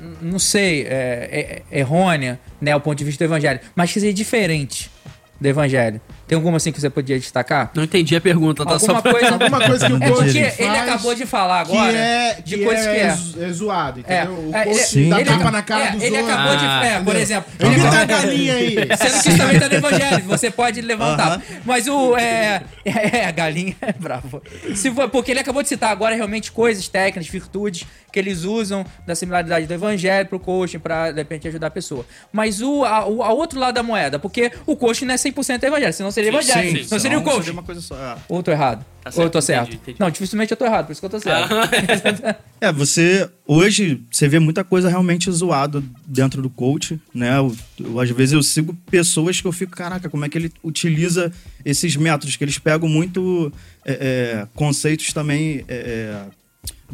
[0.00, 4.00] n- não sei, é, é- errônea, né, ao ponto de vista do evangelho, mas que
[4.00, 4.90] seja diferente
[5.40, 6.00] do evangelho.
[6.26, 7.70] Tem alguma assim que você podia destacar?
[7.74, 10.42] Não entendi a pergunta, tá Alguma só coisa, Alguma coisa que o É coach porque
[10.44, 13.00] faz ele acabou de falar agora que é, de que coisas é, que
[13.40, 13.44] é.
[13.46, 14.48] é zoado, É, entendeu?
[14.50, 16.34] O é, coach ele, dá ele tapa na cara é, dos ele outros.
[16.34, 16.64] acabou de.
[16.64, 17.52] Ah, É, por exemplo.
[17.58, 18.74] Ele- a galinha aí.
[18.74, 21.42] Sendo que isso também tá no evangelho, você pode levantar.
[21.64, 22.16] Mas o.
[22.16, 24.42] É, é, a galinha é bravo.
[24.74, 28.86] Se for, porque ele acabou de citar agora realmente coisas técnicas, virtudes que eles usam
[29.04, 32.06] da similaridade do evangelho pro coaching, pra de repente ajudar a pessoa.
[32.32, 35.64] Mas o, a, o a outro lado da moeda, porque o coaching não é 100%
[35.64, 36.84] evangelho, senão seria Sim, evangelho.
[36.84, 37.38] sim, não seria o coaching.
[37.40, 37.96] seria uma coisa só.
[37.96, 38.16] É.
[38.28, 38.84] Ou eu tô errado?
[39.02, 39.68] Tá Ou eu tô certo, certo?
[39.68, 40.00] entendi, entendi.
[40.00, 41.52] Não, dificilmente eu tô errado, por isso que eu tô certo.
[42.60, 47.36] É, você hoje você vê muita coisa realmente zoada dentro do coach, né?
[47.36, 50.50] Eu- eu, às vezes eu sigo pessoas que eu fico, caraca, como é que ele
[50.62, 51.30] utiliza
[51.62, 53.52] esses métodos que eles pegam muito
[53.84, 56.22] é, é, conceitos também é, é,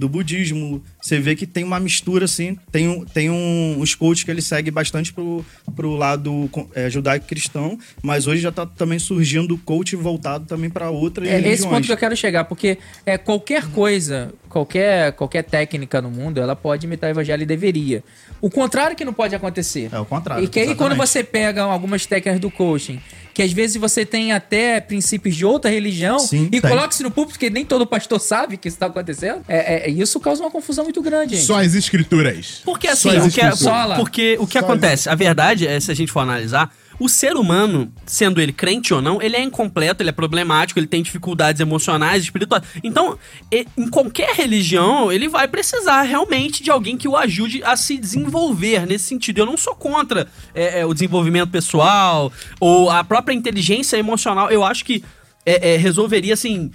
[0.00, 0.82] do budismo.
[1.00, 4.42] Você vê que tem uma mistura assim, tem um, tem um os coaches que ele
[4.42, 5.44] segue bastante pro,
[5.76, 11.28] pro lado é, judaico-cristão, mas hoje já tá também surgindo coach voltado também para outras
[11.28, 11.72] É esse religiões.
[11.74, 16.56] ponto que eu quero chegar, porque é, qualquer coisa, qualquer, qualquer técnica no mundo, ela
[16.56, 18.02] pode imitar o evangelho e deveria.
[18.40, 19.90] O contrário que não pode acontecer.
[19.92, 22.98] É o contrário, E que aí quando você pega algumas técnicas do coaching
[23.32, 26.70] que às vezes você tem até princípios de outra religião Sim, e tem.
[26.70, 29.42] coloca isso no púlpito, porque nem todo pastor sabe que isso tá acontecendo.
[29.48, 31.46] É, é- isso causa uma confusão muito grande, gente.
[31.46, 32.62] Só as escrituras.
[32.64, 33.52] Porque Só assim, as o que, é-.
[33.52, 35.08] Só porque o que Só acontece?
[35.08, 39.00] A verdade é, se a gente for analisar, o ser humano, sendo ele crente ou
[39.00, 42.62] não, ele é incompleto, ele é problemático, ele tem dificuldades emocionais, espirituais.
[42.84, 43.18] Então,
[43.50, 48.86] em qualquer religião, ele vai precisar realmente de alguém que o ajude a se desenvolver
[48.86, 49.38] nesse sentido.
[49.38, 54.50] Eu não sou contra é, é, o desenvolvimento pessoal ou a própria inteligência emocional.
[54.50, 55.02] Eu acho que
[55.46, 56.70] é, é, resolveria, assim,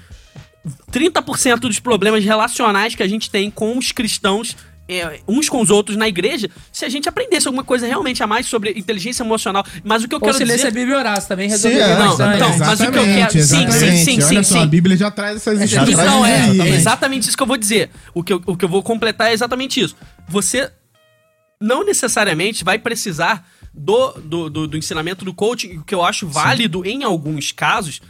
[0.92, 5.69] 30% dos problemas relacionais que a gente tem com os cristãos é, uns com os
[5.69, 9.65] outros na igreja, se a gente aprendesse alguma coisa realmente a mais sobre inteligência emocional.
[9.84, 10.67] Mas o que eu Ou quero se lesse dizer...
[10.67, 12.36] a Bíblia e orasse, também Sim, resolveria é, não, bastante.
[12.36, 14.67] então, mas o que eu quero- sim, sim, sim, Olha sim, só, a sim.
[14.67, 16.62] Bíblia já traz essas já Então, é, aí.
[16.62, 17.89] é exatamente isso que eu vou dizer.
[18.13, 19.95] O que eu, o que eu vou completar é exatamente isso.
[20.28, 20.69] Você
[21.60, 26.28] não necessariamente vai precisar do, do, do, do ensinamento do coaching, o que eu acho
[26.28, 28.02] válido em alguns casos.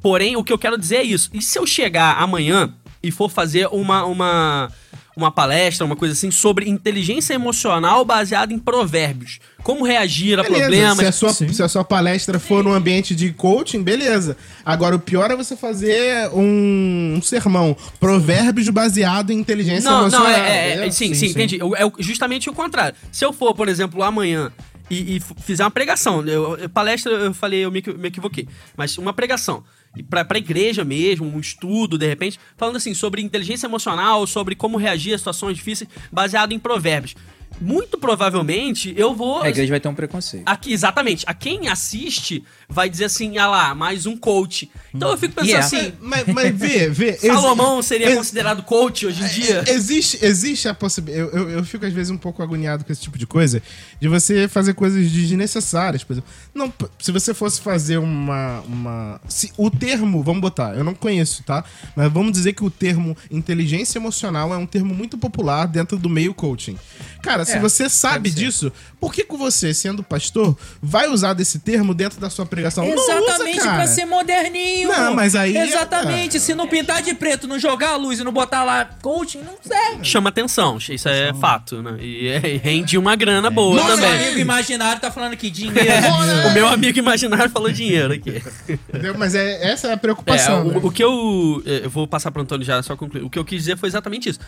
[0.00, 1.30] Porém, o que eu quero dizer é isso.
[1.32, 4.72] E se eu chegar amanhã e for fazer uma, uma,
[5.16, 9.38] uma palestra, uma coisa assim, sobre inteligência emocional baseada em provérbios?
[9.62, 10.98] Como reagir a Beleza, problemas?
[10.98, 14.36] se a, sua, se a sua palestra for num ambiente de coaching, beleza.
[14.64, 20.08] Agora, o pior é você fazer um, um sermão, provérbios baseado em inteligência Não, não,
[20.08, 20.28] emocional.
[20.28, 20.92] é, é, é, entendeu?
[20.92, 21.58] sim, sim, entendi.
[21.76, 22.96] É justamente o contrário.
[23.12, 24.50] Se eu for, por exemplo, amanhã
[24.94, 28.98] e, e fizer uma pregação, eu, eu- palestra, eu falei, eu me, me equivoquei, mas
[28.98, 29.64] uma pregação,
[30.10, 34.76] pra, pra igreja mesmo, um estudo, de repente, falando assim, sobre inteligência emocional, sobre como
[34.76, 37.14] reagir a situações difíceis, baseado em provérbios.
[37.60, 39.42] Muito provavelmente eu vou.
[39.42, 40.42] A igreja vai ter um preconceito.
[40.46, 41.24] Aqui, exatamente.
[41.28, 44.70] A quem assiste vai dizer assim, ah lá, mais um coach.
[44.94, 45.66] Então eu fico pensando Yeah.
[45.66, 47.12] assim, Mas, mas vê, vê.
[47.20, 49.64] Salomão seria ex- considerado coach hoje em dia?
[49.68, 51.28] Existe, existe a possibilidade.
[51.34, 53.62] Eu, eu, eu fico às vezes um pouco agoniado com esse tipo de coisa,
[54.00, 56.30] de você fazer coisas desnecessárias, por exemplo.
[56.54, 58.60] Não, se você fosse fazer uma.
[58.60, 61.64] uma se, o termo, vamos botar, eu não conheço, tá?
[61.94, 66.08] Mas vamos dizer que o termo inteligência emocional é um termo muito popular dentro do
[66.08, 66.78] meio coaching.
[67.22, 71.58] Cara, se É, você sabe disso, por que, que você, sendo pastor, vai usar desse
[71.58, 72.86] termo dentro da sua pregação?
[72.86, 73.74] Não usa, Exatamente cara.
[73.76, 74.88] pra ser moderninho.
[74.90, 76.38] Não, mas aí- Exatamente.
[76.40, 79.54] Se não pintar de preto, não jogar a luz e não botar lá coaching, não
[79.62, 80.04] serve.
[80.04, 81.96] chama atenção, isso é fato, né?
[82.00, 84.10] E é- rende uma grana boa Nosso também.
[84.26, 85.82] amigo imaginário tá falando que dinheiro.
[86.46, 88.42] O meu amigo imaginário falou dinheiro aqui.
[88.68, 89.14] Entendeu?
[89.18, 90.64] Mas é, essa é a É, preocupação.
[90.64, 90.80] né?
[90.82, 91.62] o, o que eu.
[91.64, 93.22] Eu vou passar pro Antônio já só concluir.
[93.24, 94.38] O que eu quis dizer foi exatamente isso.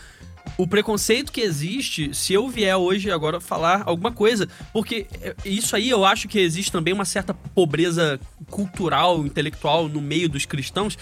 [0.57, 5.75] O preconceito que existe, se eu vier hoje agora falar alguma coisa, porque é, isso
[5.75, 8.19] aí eu acho que existe também uma certa pobreza
[8.49, 10.97] cultural, intelectual no meio dos cristãos,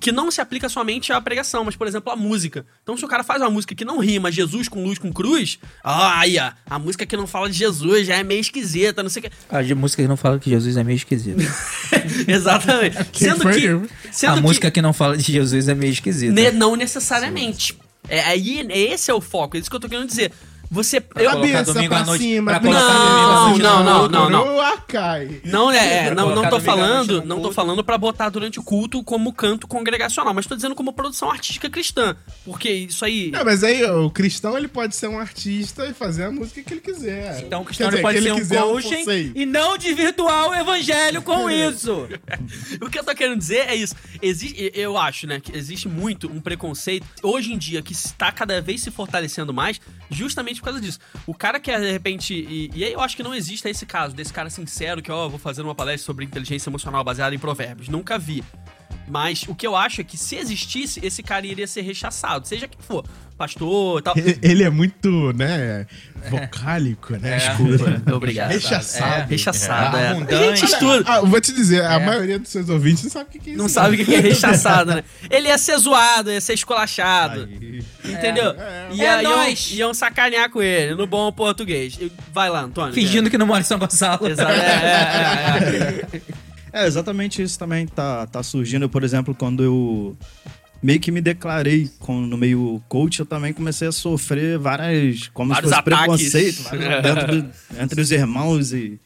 [0.00, 2.64] que não se aplica somente à pregação, mas, por exemplo, à música.
[2.80, 5.58] Então, se o cara faz uma música que não rima Jesus com luz com cruz,
[5.82, 9.24] olha, a música que não fala de Jesus já é meio esquisita, não sei o
[9.24, 9.32] que.
[9.50, 11.40] A de música que não fala que Jesus é meio esquisito.
[12.28, 12.96] Exatamente.
[13.12, 16.32] sendo que- Sendo a que música que não fala de Jesus é meio esquisita.
[16.32, 17.76] ne- não necessariamente.
[18.08, 20.32] É, aí, esse é o foco, é isso que eu tô querendo dizer.
[20.70, 20.98] Você.
[21.16, 22.50] Eu, Cabeça domingo pra à noite- cima.
[22.52, 24.60] pra domingo à cabeça, noite não, não, não, não.
[25.44, 29.02] Não, é, é, não, não tô falando, não tô falando pra botar durante o culto
[29.02, 32.16] como canto congregacional, mas tô dizendo como produção artística cristã.
[32.44, 33.30] Porque isso aí.
[33.30, 36.72] Não, mas aí o cristão ele pode ser um artista e fazer a música que
[36.74, 37.40] ele quiser.
[37.44, 40.54] Então o cristão dizer, pode que ser ele um não coaching e não desvirtuar o
[40.54, 42.08] evangelho com isso.
[42.80, 43.94] O que eu tô querendo dizer é isso.
[44.22, 48.60] Existe, eu acho, né, que existe muito um preconceito hoje em dia que está cada
[48.60, 49.80] vez se fortalecendo mais,
[50.10, 50.98] justamente por causa disso.
[51.26, 52.34] O cara que de repente.
[52.34, 55.28] E, e aí eu acho que não existe esse caso, desse cara sincero que, ó,
[55.28, 57.88] vou fazer uma palestra sobre inteligência emocional baseada em provérbios.
[57.88, 58.44] Nunca vi.
[59.08, 62.68] Mas o que eu acho é que se existisse, esse cara iria ser rechaçado, seja
[62.68, 63.04] quem for.
[63.36, 64.14] Pastor e tal.
[64.42, 65.86] Ele- é muito, né,
[66.28, 67.38] vocálico, né?
[67.38, 68.12] Desculpa.
[68.14, 68.50] Obrigado.
[68.50, 69.22] Rechaçado.
[69.22, 70.08] É, rechaçado, é.
[70.08, 70.60] A Abundante.
[70.60, 71.04] gente estuda.
[71.10, 73.62] Ah, vou te dizer, a maioria dos seus ouvintes não sabe o que é isso.
[73.62, 75.04] Não sabe o que é rechaçado, né?
[75.30, 77.48] Ele ia ser zoado, ia ser esculachado.
[78.04, 78.54] Entendeu?
[78.92, 79.70] Ia, É iam, nóis.
[79.72, 81.98] iam sacanear com ele, no bom português.
[82.34, 82.92] Vai lá, Antônio.
[82.92, 84.26] Fingindo que não mora em São Gonçalo.
[84.28, 84.30] É.
[84.32, 84.52] Exato.
[84.52, 84.56] É,
[86.12, 86.20] é, é,
[86.72, 86.84] é.
[86.84, 88.88] É, exatamente isso também tá, tá surgindo.
[88.88, 90.16] Por exemplo, quando eu
[90.82, 95.52] meio que me declarei com, no meio coach, eu também comecei a sofrer várias, como
[95.52, 96.30] Vários se fosse ataques.
[96.30, 97.50] preconceito vários dentro do-
[97.82, 98.98] entre os irmãos e,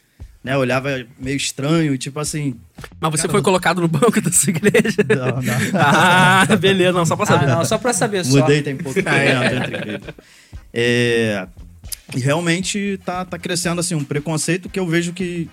[0.45, 2.55] né, olhava meio estranho, tipo assim,
[3.01, 4.99] Mas você foi colocado no banco da sua igreja?
[5.09, 5.55] não, não.
[5.81, 7.47] Ah, beleza, não, só pra Ah, saber.
[7.47, 8.39] não, só pra saber só.
[8.39, 9.09] Mudei tem pouco tempo
[9.57, 10.15] entre igrejas.
[10.73, 11.47] É,
[12.15, 15.49] e realmente tá, tá crescendo assim um preconceito que eu vejo que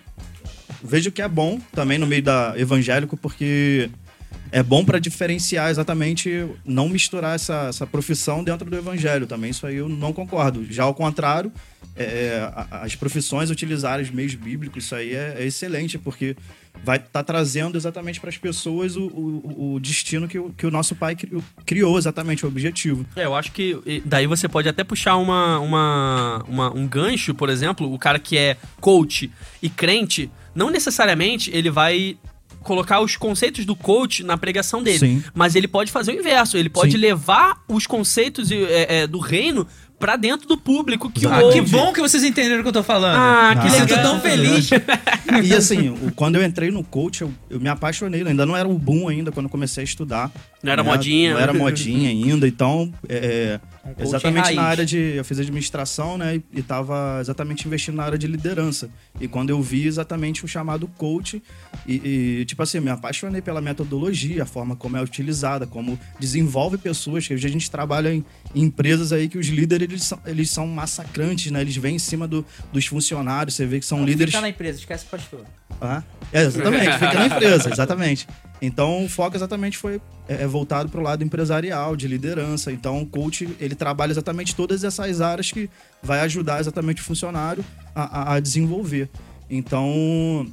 [0.84, 3.90] vejo que é bom também no meio da evangélico porque
[4.52, 9.52] é bom para diferenciar exatamente, não misturar essa, essa profissão dentro do evangelho também.
[9.52, 10.66] Isso aí eu não concordo.
[10.70, 11.52] Já ao contrário,
[11.96, 16.36] é, a- as profissões utilizarem os meios bíblicos, isso aí é, é excelente, porque
[16.84, 20.72] vai estar trazendo exatamente para as pessoas o, o, o destino que o, que o
[20.72, 21.16] nosso pai
[21.66, 23.06] criou, exatamente, o objetivo.
[23.16, 27.50] É, eu acho que daí você pode até puxar uma, uma, uma- um gancho, por
[27.50, 32.18] exemplo, o cara que é coach e crente, não necessariamente ele vai
[32.62, 35.24] colocar os conceitos do coach na pregação dele, Sim.
[35.34, 36.98] mas ele pode fazer o inverso, ele pode Sim.
[36.98, 39.68] levar os conceitos é, é, do reino
[40.02, 42.84] pra dentro do público que Ah, que bom que vocês entenderam o que eu tô
[42.84, 43.16] falando.
[43.16, 44.04] Ah, que sinto legal.
[44.04, 44.70] tão feliz.
[45.44, 48.22] E assim, quando eu entrei no coach, eu, eu me apaixonei.
[48.22, 50.30] Ainda não era o boom ainda quando eu comecei a estudar.
[50.64, 50.90] Não era né?
[50.90, 51.34] modinha.
[51.34, 52.48] Não era modinha ainda.
[52.48, 54.98] Então, é, Um coach exatamente na área de...
[55.16, 56.36] Eu fiz administração, né?
[56.36, 58.90] E, e tava exatamente investindo na área de liderança.
[59.20, 61.42] E quando eu vi exatamente o chamado coach,
[61.88, 66.78] e, e, tipo assim, me apaixonei pela metodologia, a forma como é utilizada, como desenvolve
[66.78, 67.28] pessoas.
[67.28, 70.50] Que hoje a gente trabalha em, em empresas aí que os líderes, eles são, eles
[70.50, 71.62] são massacrantes, né?
[71.62, 73.56] Eles vêm em cima do- dos funcionários.
[73.56, 74.32] Você vê que são líderes...
[74.34, 75.46] Fica na empresa, esquece o pastor.
[75.80, 78.28] Ah, é, exatamente, fica na empresa, exatamente.
[78.62, 82.72] Então o foco exatamente foi é, é voltado para o lado empresarial, de liderança.
[82.72, 85.70] Então o coach ele trabalha exatamente todas essas áreas que
[86.04, 89.10] vai ajudar exatamente o funcionário a, a- a desenvolver.
[89.50, 90.46] Então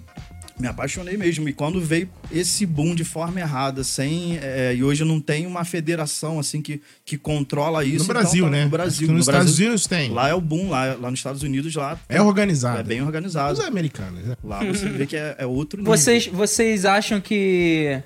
[0.59, 1.49] me apaixonei mesmo.
[1.49, 4.38] E quando veio esse boom de forma errada, sem.
[4.42, 7.99] é, e hoje não tem uma federação assim que, que controla isso.
[7.99, 8.64] No então Brasil, tá- né?
[8.64, 9.07] No Brasil.
[9.09, 10.11] Nos no Estados Brasil, Unidos tem.
[10.11, 12.81] Lá é o boom, lá, lá nos Estados Unidos lá É organizado.
[12.81, 13.62] é bem Os organizado.
[13.62, 14.37] americanos, né?
[14.42, 15.97] Lá você vê que é, é outro nível.
[15.97, 18.01] Vocês, vocês acham que.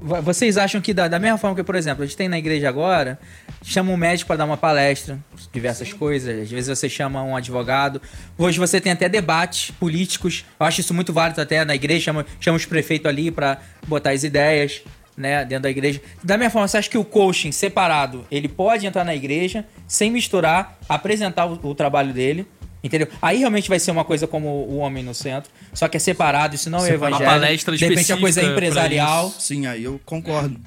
[0.00, 2.38] Vo- Vocês acham que, da, da mesma forma que, por exemplo, a gente tem na
[2.38, 3.18] igreja agora,
[3.62, 5.18] chama um médico para dar uma palestra,
[5.52, 8.00] diversas coisas, às vezes você chama um advogado.
[8.38, 12.26] Hoje você tem até debates políticos, eu acho isso muito válido até na igreja, chama,
[12.40, 14.82] chama os prefeitos ali para botar as ideias.
[15.16, 16.00] Né, dentro da igreja.
[16.24, 20.10] Da mesma forma, você acha que o coaching separado, ele pode entrar na igreja sem
[20.10, 22.46] misturar, apresentar o, o trabalho dele,
[22.82, 23.08] entendeu?
[23.20, 26.54] Aí realmente vai ser uma coisa como o homem no centro, só que é separado,
[26.54, 27.22] isso não é evangelho.
[27.24, 29.30] Uma palestra de repente a coisa é empresarial.
[29.38, 30.58] Sim, aí eu concordo.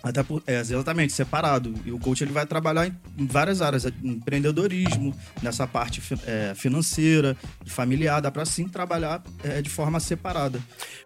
[0.00, 1.74] Até por, é, exatamente, separado.
[1.84, 6.52] E o coach ele vai trabalhar em, em várias áreas, empreendedorismo, nessa parte fi- é,
[6.54, 10.60] financeira, familiar, dá pra sim trabalhar é, de forma separada.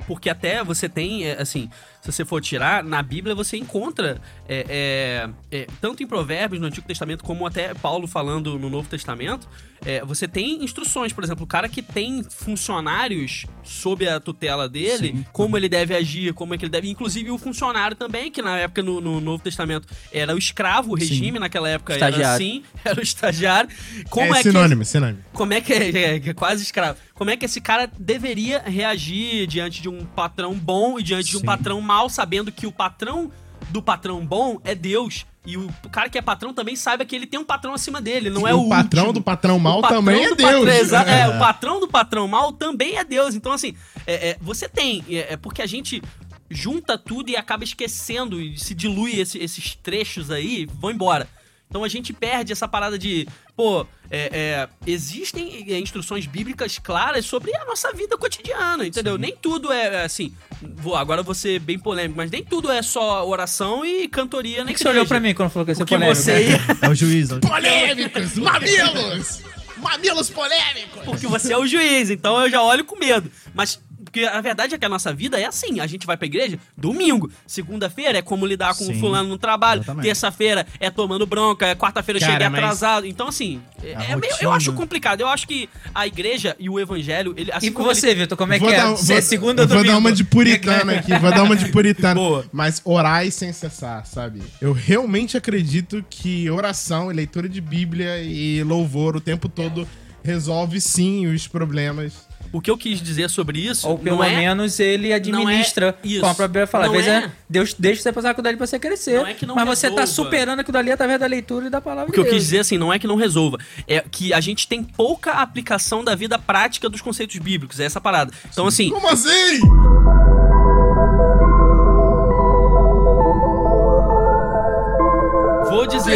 [0.07, 1.71] Porque até você tem, é, assim,
[2.03, 6.67] se você for tirar, na Bíblia você encontra, é, é, é, tanto em Provérbios, no
[6.67, 9.49] Antigo Testamento, como até Paulo falando no Novo Testamento,
[9.85, 15.13] é, você tem instruções, por exemplo, o cara que tem funcionários sob a tutela dele,
[15.13, 15.25] Sim.
[15.33, 16.91] como ele deve agir, como é que ele deve.
[16.91, 20.95] Inclusive o funcionário também, que na época no, no Novo Testamento era o escravo, o
[20.95, 22.35] regime naquela época era Estagiário.
[22.35, 23.71] assim, era o estagiário.
[24.11, 25.19] Como é, é, que sinônimo, sinônimo.
[25.33, 26.99] como é que é, é, é quase escravo?
[27.23, 31.37] Como é que esse cara deveria reagir diante de um patrão bom e diante de
[31.37, 31.47] um Sim.
[31.47, 33.31] patrão mau, sabendo que o patrão
[33.71, 37.25] do patrão bom é Deus e o cara que é patrão também saiba que ele
[37.29, 39.21] tem um patrão acima dele, não é o o patrão último.
[39.21, 40.51] do patrão mal patrão também é Deus.
[40.65, 43.37] patrão- exa- é, o patrão do patrão mal também é Deus.
[43.37, 45.05] Então, assim, é, é, você tem.
[45.09, 46.03] É, é porque a gente
[46.51, 51.29] junta tudo e acaba esquecendo e se dilui esse- esses trechos aí, vão embora.
[51.73, 57.25] Então a gente perde essa parada de, pô, é, é, existem é, instruções bíblicas claras
[57.25, 59.17] sobre a nossa vida cotidiana, entendeu?
[59.17, 60.35] Nem tudo é é, assim.
[60.61, 64.57] Vou, agora eu vou ser bem polêmico, mas nem tudo é só oração e cantoria
[64.59, 66.21] Por na que, que você olhou pra mim quando falou que ia ser Porque polêmico?
[66.23, 67.31] você ia, É o juiz.
[67.31, 68.35] é o- Polêmicos!
[68.37, 69.41] Mamilos!
[69.79, 71.03] Mamilos polêmicos!
[71.07, 73.33] Porque você é o juiz, então eu já olho com medo.
[73.55, 73.81] Mas.
[74.13, 75.81] Porque a verdade é que a nossa vida é assim.
[75.81, 77.31] A gente vai pra igreja domingo.
[77.47, 79.83] Segunda-feira é como lidar com o fulano no trabalho.
[80.03, 81.67] Terça-feira é tomando bronca.
[81.67, 83.07] é Quarta-feira eu cheguei atrasado.
[83.07, 85.23] Então, assim, é, é meio- eu acho complicado.
[85.23, 87.33] Eu acho que a igreja e o evangelho.
[87.39, 88.77] Ele, assim E com como ele- você, Vitor, como é Vou que é?
[88.77, 89.93] dar- Você é vou- segunda ou Vou domingo?
[89.95, 92.21] dar uma de puritano aqui, vou dar uma de puritano.
[92.21, 92.45] Boa.
[92.53, 94.43] Mas orai sem cessar, sabe?
[94.61, 99.89] Eu realmente acredito que oração e leitura de Bíblia e louvor o tempo todo
[100.23, 102.31] resolve sim os problemas.
[102.53, 103.89] O que eu quis dizer sobre isso.
[103.89, 106.21] Ou pelo não é, menos ele administra, isso.
[106.21, 106.87] como a própria fala.
[106.87, 109.19] Às vezes é- é, Deus deixa você passar aquilo dali pra você crescer.
[109.21, 110.07] Não é que não mas você tá resolva.
[110.31, 112.45] superando aquilo dali através da leitura e da palavra O que eu de quis Deus.
[112.45, 116.15] dizer assim, não é que não resolva, é que a gente tem pouca aplicação da
[116.15, 118.33] vida prática dos conceitos bíblicos, é essa parada.
[118.53, 119.61] Então, assim, Como assim?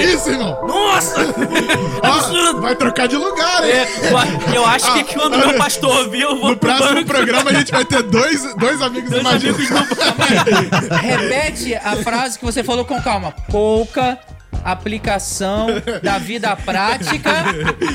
[0.00, 0.14] Que dizer.
[0.16, 0.66] isso, irmão?
[0.66, 1.16] Nossa!
[2.02, 3.70] Ó, vai trocar de lugar, hein?
[3.72, 7.06] É, eu- acho que quando meu pastor ouvir, eu vou No pro próximo banco.
[7.06, 9.70] programa a gente vai ter dois, dois amigos Dois imaginários.
[9.70, 13.32] amigos no Repete a frase que você falou com calma.
[13.50, 14.18] Pouca
[14.64, 15.66] aplicação
[16.02, 17.30] da vida prática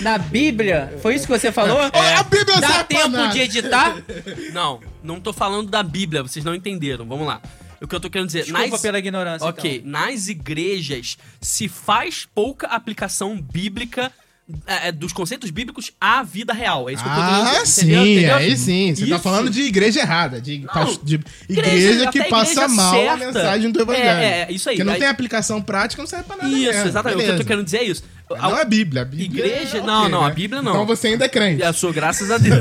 [0.01, 0.93] na Bíblia.
[1.01, 1.77] Foi isso que você falou?
[1.77, 3.95] Ó, a Bíblia é Dá tempo de editar?
[4.53, 7.05] Não, não tô falando da Bíblia, vocês não entenderam.
[7.05, 7.41] Vamos lá.
[7.81, 9.47] O que eu tô querendo dizer, Desculpa nas, pela ignorância.
[9.47, 9.89] Ok, então.
[9.91, 14.11] nas igrejas se faz pouca aplicação bíblica
[14.67, 16.89] é, é, dos conceitos bíblicos à vida real.
[16.89, 18.35] É isso que eu tô querendo Ah, sim, entendeu?
[18.35, 18.93] Aí sim.
[18.93, 19.23] Você tá Isso.
[19.23, 23.25] falando de igreja errada, de, Não, de igreja, igreja- que passa igreja mal a certa.
[23.25, 24.07] mensagem do evangelho.
[24.09, 24.75] É, é, isso aí.
[24.75, 26.87] Que não Aí- tem aplicação prática, não serve pra nada Isso, mesmo.
[26.87, 27.15] exatamente.
[27.15, 27.47] O que eu tô Beleza.
[27.47, 28.03] querendo dizer é isso.
[28.37, 29.01] Não é Bíblia.
[29.01, 30.33] A Bíblia Igreja- é não, não, a né?
[30.35, 30.71] Bíblia não.
[30.71, 31.61] Então você ainda é crente.
[31.63, 32.59] Eu sou, graças a Deus.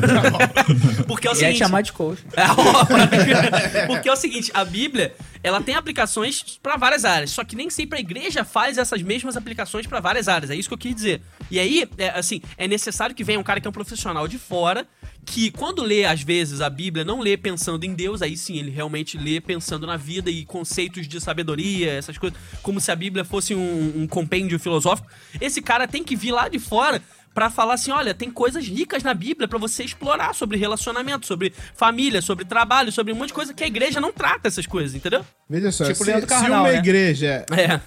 [1.06, 1.58] Porque é o é seguinte.
[1.58, 2.22] chamar de coach.
[2.36, 2.44] É,
[3.86, 7.70] Porque é o seguinte, a Bíblia, ela tem aplicações pra várias áreas, só que nem
[7.70, 10.94] sempre a igreja faz essas mesmas aplicações pra várias áreas, é isso que eu quis
[10.94, 11.22] dizer.
[11.50, 14.38] E aí, é, assim, é necessário que venha um cara que é um profissional de
[14.38, 14.86] fora,
[15.30, 18.70] que quando lê, às vezes, a Bíblia, não lê pensando em Deus, aí sim, ele
[18.70, 23.24] realmente lê pensando na vida e conceitos de sabedoria, essas coisas, como se a Bíblia
[23.24, 25.08] fosse um, um compêndio filosófico.
[25.40, 27.00] Esse cara tem que vir lá de fora
[27.32, 31.54] Pra falar assim, olha, tem coisas ricas na Bíblia pra você explorar sobre relacionamento, sobre
[31.76, 34.96] família, sobre trabalho, sobre um monte de coisa que a igreja não trata essas coisas,
[34.96, 35.24] entendeu?
[35.48, 36.78] Veja só, Tipo se, Leandro se Carnal, uma né?
[36.78, 37.46] igreja...
[37.52, 37.80] É.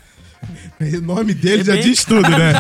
[0.98, 2.54] O nome dele É já bem- diz tudo, né?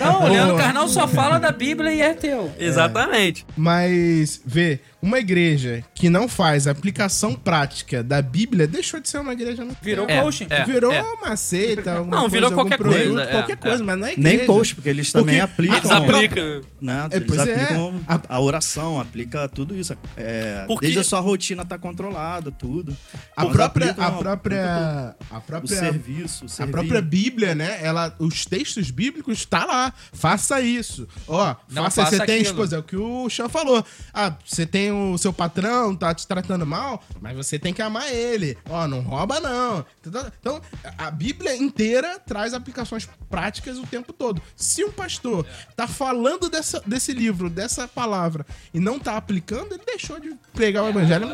[0.00, 0.56] Não, o Leandro.
[0.56, 2.50] Carnal só fala da Bíblia e é teu.
[2.58, 3.44] Exatamente.
[3.56, 9.32] Mas, vê, uma igreja que não faz aplicação prática da Bíblia deixou de ser uma
[9.32, 9.64] igreja.
[9.64, 10.46] Não Virou É, coaching.
[10.50, 10.64] é.
[10.64, 13.56] virou uma seita, Não, coisa, virou qualquer produto, coisa, é, qualquer é.
[13.56, 14.36] coisa, mas não é igreja.
[14.38, 15.76] Nem coach, porque eles também Porque- aplicam.
[15.78, 16.60] Eles aplicam.
[16.80, 17.08] Né?
[17.10, 17.54] É, Eles pois é.
[17.54, 18.40] aplicam A- a...
[18.40, 19.96] oração, aplica tudo isso.
[20.16, 22.96] É, Porque- Desde a sua rotina tá controlada, tudo.
[23.36, 26.72] A própria, a própria, a O própria, serviço, o a servir.
[26.72, 27.78] própria Bíblia, né?
[27.82, 29.92] Ela, os textos bíblicos tá lá.
[30.12, 31.06] Faça isso.
[31.26, 32.50] Ó, Não faça, faça você tem aquilo.
[32.50, 33.84] esposa, é o que o Chan falou.
[34.12, 38.12] Ah, você tem o seu patrão, tá te tratando mal, mas você tem que amar
[38.12, 38.56] ele.
[38.68, 39.84] Ó, não rouba não.
[40.40, 40.60] Então,
[40.96, 44.42] a Bíblia inteira traz aplicações práticas o tempo todo.
[44.56, 49.84] Se um pastor tá falando dessa, desse livro, dessa palavra e não tá aplicando, ele
[49.84, 51.28] deixou de pregar o evangelho.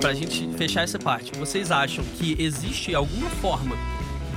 [0.00, 3.76] Pra gente fechar essa parte, vocês acham que existe alguma forma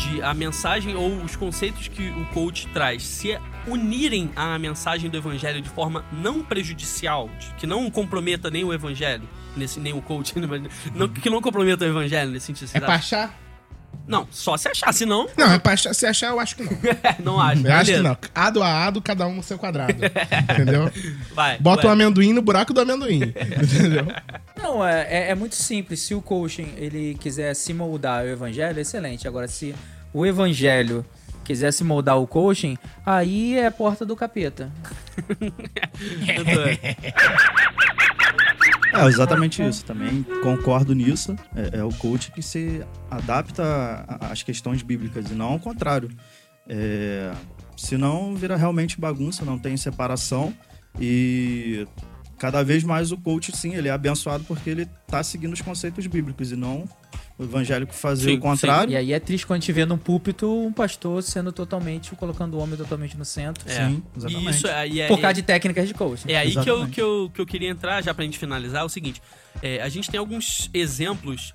[0.04, 3.38] de a mensagem ou os conceitos que o coach traz se
[3.68, 9.28] unirem à mensagem do evangelho de forma não prejudicial, que não comprometa nem o evangelho,
[9.56, 10.34] nesse, nem o coach,
[10.94, 12.72] não, que não comprometa o evangelho nesse sentido?
[12.74, 13.40] É pra achar?
[14.06, 16.72] Não, só se achar, senão, Não, é pra achar, se achar, eu acho que não.
[17.24, 17.66] não acho.
[17.66, 18.04] Eu acho que beleza.
[18.04, 18.18] não.
[18.36, 19.94] Ado a ado, cada um no seu quadrado.
[20.52, 20.92] entendeu?
[21.34, 21.94] Vai, Bota o vai.
[21.94, 23.22] amendoim no buraco do amendoim.
[23.22, 24.08] entendeu?
[24.62, 26.02] Não, é, é, é muito simples.
[26.02, 29.26] Se o coaching ele quiser se moldar ao evangelho, excelente.
[29.28, 29.74] Agora, se
[30.14, 31.06] o evangelho
[31.44, 34.72] quiser se moldar ao coaching, aí é porta do capeta.
[38.94, 39.84] É, exatamente isso.
[39.84, 41.36] Também concordo nisso.
[41.56, 46.10] É, é o coach que se adapta às questões bíblicas e não ao contrário.
[46.70, 47.32] É,
[47.76, 50.54] senão vira realmente bagunça, não tem separação
[51.00, 51.88] e
[52.38, 56.08] cada vez mais o coach, sim, ele é abençoado porque ele tá seguindo os conceitos
[56.08, 56.88] bíblicos e não
[57.38, 58.94] o evangélico fazer Sim, o contrário.
[58.94, 62.56] E aí é triste quando a gente vê num púlpito um pastor sendo totalmente, colocando
[62.56, 63.70] o homem totalmente no centro.
[63.70, 63.88] É.
[63.88, 64.50] Sim, exatamente.
[64.52, 66.32] isso é, e é, Por causa de técnicas de coaching.
[66.32, 68.86] É aí que eu, que, eu, que eu queria entrar, já pra gente finalizar, é
[68.86, 69.22] o seguinte.
[69.62, 71.54] é, a gente tem alguns exemplos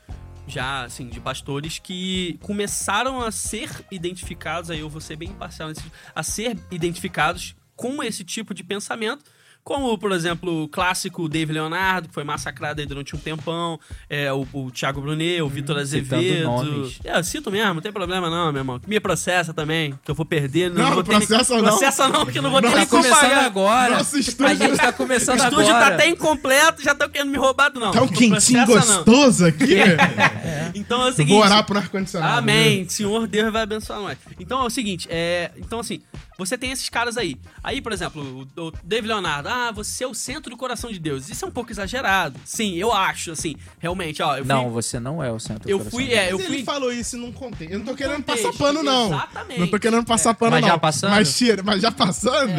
[0.48, 5.68] já, assim, de pastores que começaram a ser identificados, aí eu vou ser bem imparcial
[5.68, 5.82] nesse
[6.14, 9.22] a ser identificados com esse tipo de pensamento,
[9.68, 14.32] como, por exemplo, o clássico Dave Leonardo, que foi massacrado aí durante um tempão, é,
[14.32, 16.44] o, o Thiago Brunet, o Vitor citando Azevedo.
[16.46, 16.98] nomes.
[17.04, 18.80] É, eu cito mesmo, não tem problema não, meu irmão.
[18.86, 20.70] Me processa também, que eu vou perder.
[20.70, 21.64] Não, vou ter nem- processa não.
[21.64, 23.98] Processa não, que eu não vou ter Não, nem Tá começando agora.
[23.98, 25.84] Nosso estúdio- A gente tá O começando estúdio agora.
[25.90, 27.90] tá até incompleto, já estão querendo me roubar, não.
[27.90, 29.04] Tá um Não quentinho processa, não.
[29.04, 29.76] gostoso aqui.
[30.74, 31.34] Então é o Eu seguinte.
[31.34, 32.38] vou orar pro ar-condicionado.
[32.38, 32.88] Amém.
[32.88, 34.16] Senhor Deus vai abençoar nós.
[34.38, 36.00] Então é o seguinte, é, então assim,
[36.38, 37.36] você tem esses caras aí.
[37.64, 40.98] Aí, por exemplo, o, o David Leonardo, ah, você é o centro do coração de
[41.00, 41.28] Deus.
[41.28, 42.38] Isso é um pouco exagerado.
[42.44, 45.70] Sim, eu acho, assim, realmente, ó, eu fui, Não, você não é o centro do
[45.70, 46.20] eu coração fui, de Deus.
[46.20, 47.68] é, eu Mas fui ele falou isso não contei.
[47.72, 49.06] Eu não tô querendo contexto, passar pano, não.
[49.06, 49.60] exatamente.
[49.60, 50.68] Não tô querendo passar pano, Mas não.
[50.68, 51.10] já passando?
[51.10, 52.52] Mas, tira, mas já passando,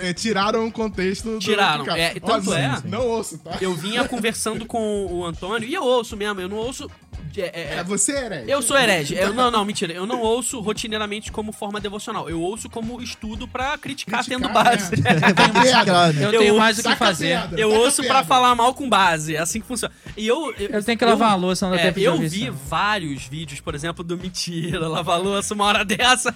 [0.00, 2.00] é, tiraram o contexto do Tiraram, do cara.
[2.00, 3.56] é, tanto Ó, é- Não ouço, tá?
[3.60, 6.90] eu vinha conversando com o Antônio e eu ouço mesmo, eu não ouço
[7.36, 8.50] é, é, É, você é herege.
[8.50, 9.14] Eu sou herege.
[9.14, 9.92] Eu, não, não, mentira.
[9.92, 12.28] Eu não ouço rotineiramente como forma devocional.
[12.28, 14.96] Eu ouço como estudo pra criticar, Criticar, tendo base.
[15.00, 15.10] né?
[15.36, 16.20] A piada.
[16.20, 17.38] Eu, Eu tenho mais o que a fazer.
[17.56, 19.36] Eu a ouço pra falar mal com base.
[19.36, 19.94] É assim que funciona.
[20.16, 20.52] E eu.
[20.58, 23.60] Eu tenho que lavar uma louça, não dá é, tempo de Eu vi vários vídeos,
[23.60, 26.34] por exemplo, do Mentira, lavar louça uma hora dessa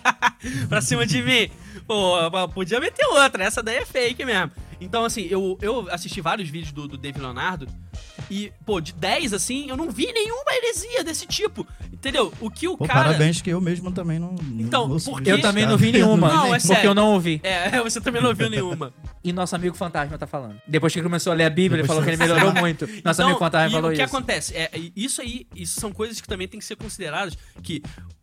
[0.69, 1.51] pra cima de mim.
[1.87, 2.17] Pô,
[2.55, 3.45] podia meter outra.
[3.45, 4.51] Essa daí é fake mesmo.
[4.81, 7.69] Então, assim, eu, eu assisti vários vídeos do, do Dave Leonardo
[8.31, 11.67] E, pô, de 10, assim, eu não vi nenhuma heresia desse tipo.
[11.93, 12.33] Entendeu?
[12.41, 13.05] O que o Pô, cara.
[13.09, 14.33] parabéns que eu mesmo também não.
[14.33, 15.73] não Então, ouço porque- isso, Eu também cara.
[15.73, 16.29] não vi nenhuma.
[16.29, 16.89] Não, é porque sério.
[16.91, 17.41] eu não ouvi.
[17.43, 18.95] É, você também não viu nenhuma.
[19.25, 20.61] E nosso amigo fantasma tá falando.
[20.67, 22.87] Depois que ele começou a ler a Bíblia, ele Depois falou que ele melhorou muito.
[22.87, 24.17] Nosso Então, amigo fantasma e falou o que isso.
[24.17, 24.57] acontece?
[24.57, 27.83] É, isso aí, isso são coisas que também tem que ser consideradas, que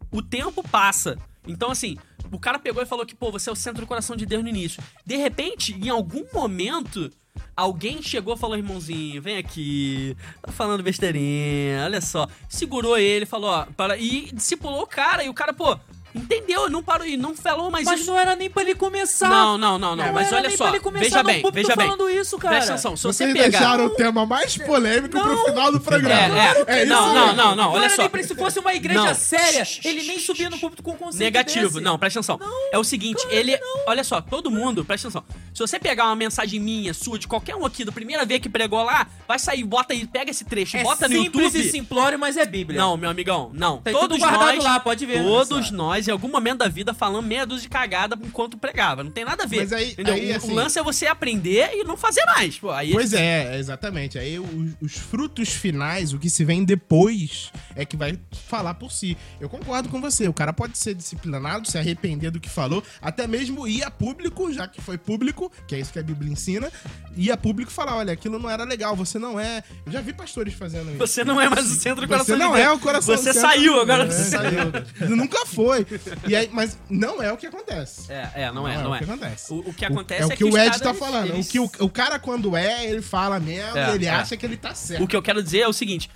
[0.10, 1.18] o tempo passa.
[1.45, 1.97] Então, assim,
[2.32, 4.41] o cara pegou e falou que, pô, você é o centro do coração de Deus
[4.41, 4.82] no início.
[5.05, 7.12] De repente, em algum momento,
[7.55, 12.27] alguém chegou e falou, irmãozinho, vem aqui, tá falando besteirinha, olha só.
[12.49, 13.97] Segurou ele, falou, ó, para...
[13.97, 15.77] e discipulou o cara, e o cara, pô,
[16.16, 18.10] entendeu, não parou, e não falou mais Mas isso.
[18.12, 19.30] não era nem pra ele começar.
[19.30, 21.43] Não, não, não, não, Não mas era olha nem só, pra ele começar veja bem,
[21.51, 21.86] veja bem.
[21.88, 22.55] falando isso, cara.
[22.55, 23.49] Presta atenção, se você Vocês pegar...
[23.49, 26.38] deixaram o tema mais polêmico pro final do programa.
[26.38, 26.84] É, é.
[26.84, 27.14] isso Não, aí.
[27.16, 28.01] não, não, não, Não olha era só.
[28.03, 29.14] nem pra se fosse uma igreja Não.
[29.16, 31.68] séria, ele nem subia no púlpito com conceito Negativo.
[31.70, 31.82] desse.
[31.82, 32.39] Não, presta atenção.
[32.72, 33.58] é o seguinte, ele.
[33.88, 35.24] Olha só, todo mundo, presta atenção.
[35.53, 38.49] Se você pegar uma mensagem minha, sua, de qualquer um aqui, da primeira vez que
[38.49, 41.68] pregou lá, vai sair, bota aí, pega esse trecho, É bota no simples YouTube.
[41.68, 42.80] e simplório, mas é Bíblia.
[42.80, 43.82] Não, meu amigão, não.
[43.82, 45.24] Tem todos tudo guardado nós, lá, pode ver.
[45.24, 46.93] Todos nós, em algum momento da vida,
[47.24, 49.04] meia dúzia de cagada enquanto pregava.
[49.04, 49.60] Não tem nada a ver.
[49.62, 52.60] Mas aí- aí, o, assim- o lance é você aprender e não fazer mais.
[52.60, 54.20] Pô, aí Pois é, exatamente.
[54.20, 58.91] Aí os, os frutos finais, o que se vem depois, é que vai falar por
[58.91, 59.18] si.
[59.39, 60.28] Eu concordo com você.
[60.28, 64.52] O cara pode ser disciplinado, se arrepender do que falou, até mesmo ir a público,
[64.52, 66.70] já que foi público, que é isso que a Bíblia ensina,
[67.16, 69.64] ir a público e falar: olha, aquilo não era legal, você não é.
[69.86, 70.98] Eu já vi pastores fazendo isso.
[70.98, 73.39] Você não é mais o centro do coração Você não é o coração Você do
[73.39, 75.16] saiu, agora É, você saiu.
[75.16, 75.86] Nunca foi.
[76.27, 78.11] E aí, mas não é o que acontece.
[78.11, 78.99] É, é, não é, não o é.
[78.99, 79.53] que acontece.
[79.53, 81.29] O, o que O- acontece é o que, o Ed tá falando.
[81.29, 84.09] eles- O que o, o cara, quando é, ele fala mesmo, É, ele é.
[84.09, 85.03] acha que ele tá certo.
[85.03, 86.09] O que eu quero dizer é o seguinte: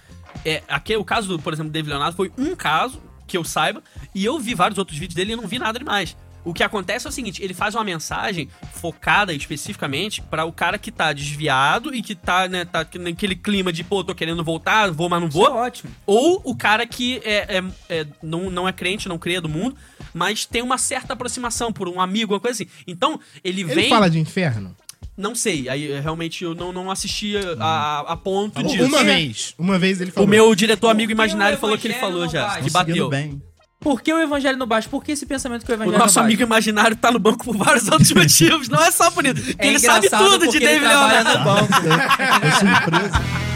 [0.46, 3.44] é, aqui, o caso do, por exemplo, do David Leonardo foi um caso que eu
[3.44, 3.82] saiba,
[4.14, 6.18] e eu vi vários outros vídeos dele e não vi nada demais.
[6.44, 10.78] O que acontece é o seguinte, ele faz uma mensagem focada especificamente pra o cara
[10.78, 14.92] que tá desviado e que tá, né, tá naquele clima de, pô, tô querendo voltar,
[14.92, 15.56] vou, mas não Isso é vou.
[15.58, 15.92] ótimo.
[16.06, 17.64] Ou o cara que é, é-
[18.02, 19.76] é- não, não é crente, não crê do mundo,
[20.14, 22.72] mas tem uma certa aproximação por um amigo, uma coisa assim.
[22.88, 23.90] Então, ele, Ele vem.
[23.90, 24.76] fala de inferno?
[25.18, 28.86] Não sei, aí realmente eu não, não assisti a, a ponto disso.
[28.86, 29.54] Uma vez.
[29.60, 30.28] Uma vez ele O falou.
[30.30, 33.10] meu diretor amigo imaginário o falou que ele falou já, que bateu.
[33.10, 33.42] bem.
[33.82, 34.88] Por que o evangelho não baixa?
[34.88, 36.48] Por que esse pensamento que o O evangelho nosso não amigo baixa?
[36.54, 39.56] imaginário tá no banco por vários outros motivos, não é só por isso.
[39.58, 41.40] É ele sabe tudo de David trabalha Leonardo.
[41.40, 41.74] no banco.
[42.42, 43.51] É surpresa.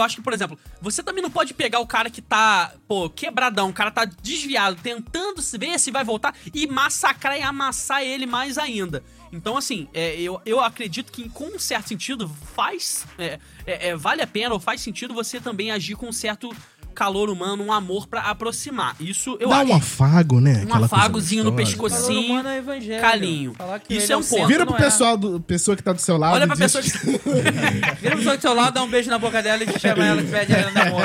[0.00, 3.08] Eu acho que, por exemplo, você também não pode pegar o cara que tá, pô,
[3.08, 8.02] quebradão, o cara tá desviado, tentando se ver se vai voltar e massacrar e amassar
[8.02, 9.02] ele mais ainda.
[9.32, 13.06] Então, assim, é, eu, eu acredito que, com um certo sentido, faz.
[13.16, 16.50] é, é, é, vale a pena ou faz sentido você também agir com um certo
[16.90, 18.96] calor humano, um amor pra aproximar.
[19.00, 19.70] Isso eu Dá acho.
[19.70, 20.60] um afago, né?
[20.60, 23.54] Um Aquela afagozinho no humano é calinho.
[23.54, 24.46] Falar que Isso ele é um o ponto.
[24.46, 24.78] Vira pro é.
[24.78, 26.34] pessoal do pessoa que tá do seu lado.
[26.34, 26.90] Olha pra diz- pessoa que.
[28.00, 30.22] Vira pro pessoa do seu lado, dá um beijo na boca dela e chama ela
[30.22, 31.04] que pede ela no namoro.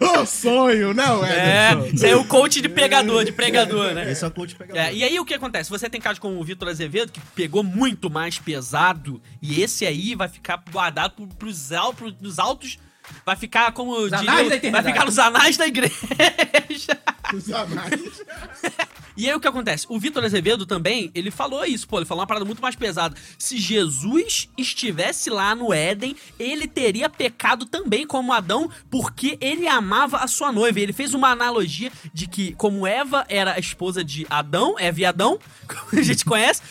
[0.20, 1.94] Ô, sonho, não, É, Ederson.
[1.94, 4.10] isso aí é o coach de pegador, de pregador, né?
[4.10, 4.82] Esse é o coach pegador.
[4.82, 5.70] É, e aí o que acontece?
[5.70, 10.14] Você tem casos como o Vitor Azevedo, que pegou muito mais pesado, e esse aí
[10.14, 12.78] vai ficar guardado pro, pros, al, pros altos.
[13.24, 14.08] Vai ficar como.
[14.08, 15.94] Diria- vai ficar nos anais da igreja.
[19.16, 19.84] E aí o que acontece?
[19.90, 23.14] O Vitor Azevedo também, ele falou isso, pô, ele falou uma parada muito mais pesada.
[23.38, 30.18] Se Jesus estivesse lá no Éden, ele teria pecado também como Adão, porque ele amava
[30.18, 30.80] a sua noiva.
[30.80, 35.00] E ele fez uma analogia de que, como Eva era a esposa de Adão, Eva
[35.00, 36.62] e Adão, como a gente conhece,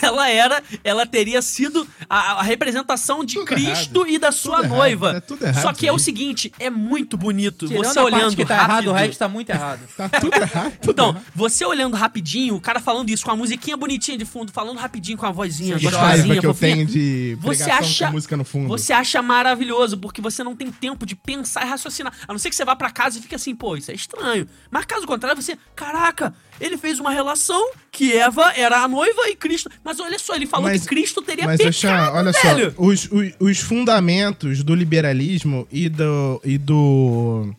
[0.00, 4.08] ela era, ela teria sido a, a representação de Tudo Cristo errado.
[4.08, 5.08] e da sua Tudo noiva.
[5.10, 8.04] errado, é tudo errado Só que é o seguinte, é muito bonito Tirando você a
[8.04, 8.90] olhando parte que tá errado, rápido.
[8.90, 9.80] o resto tá muito errado.
[9.94, 10.72] Tá tudo errado.
[10.80, 11.24] tudo Então, errado.
[11.34, 15.16] você olhando rapidinho, o cara falando isso com a musiquinha bonitinha de fundo, falando rapidinho
[15.18, 18.68] com a vozinha Que raiva gostosinha, que eu tenho de Você acha, música no fundo.
[18.68, 22.12] você acha maravilhoso, porque você não tem tempo de pensar e raciocinar.
[22.26, 24.46] A não ser que você vá pra casa e fique assim, pô, isso é estranho.
[24.70, 29.36] Mas caso contrário, você, caraca, ele fez uma relação que Eva era a noiva e
[29.36, 29.70] Cristo.
[29.84, 32.74] Mas olha só, ele falou Mas- que Cristo teria Mas, pecado, olha velho.
[32.76, 36.40] só, os, os, os fundamentos do liberalismo e do.
[36.44, 37.54] E do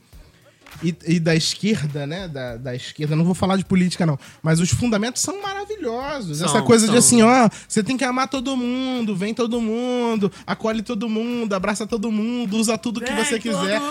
[0.84, 2.28] e, e da esquerda, né?
[2.28, 4.18] Da, da esquerda, não vou falar de política, não.
[4.42, 6.38] Mas os fundamentos são maravilhosos.
[6.38, 6.94] São, Essa coisa são.
[6.94, 11.54] de assim, ó, você tem que amar todo mundo, vem todo mundo, acolhe todo mundo,
[11.54, 13.82] abraça todo mundo, usa tudo que Vem você quiser.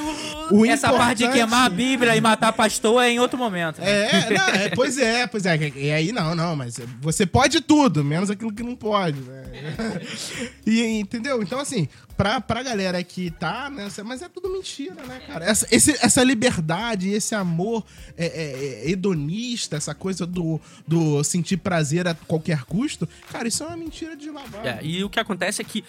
[0.51, 3.81] O Essa parte de queimar a Bíblia e matar pastor é em outro momento.
[3.81, 5.73] É, não, é, pois é, pois é.
[5.77, 9.45] E aí não, não, mas você pode tudo, menos aquilo que não pode, né?
[10.67, 11.43] E, entendeu?
[11.43, 14.05] Então, assim, pra, pra galera que tá nessa.
[14.05, 15.45] Mas é tudo mentira, né, cara?
[15.47, 21.57] Essa, esse- essa liberdade, esse amor é, é, é, hedonista, essa coisa do, do sentir
[21.57, 24.67] prazer a qualquer custo, cara, isso é uma mentira de lavar.
[24.67, 25.83] É, e o que acontece é que,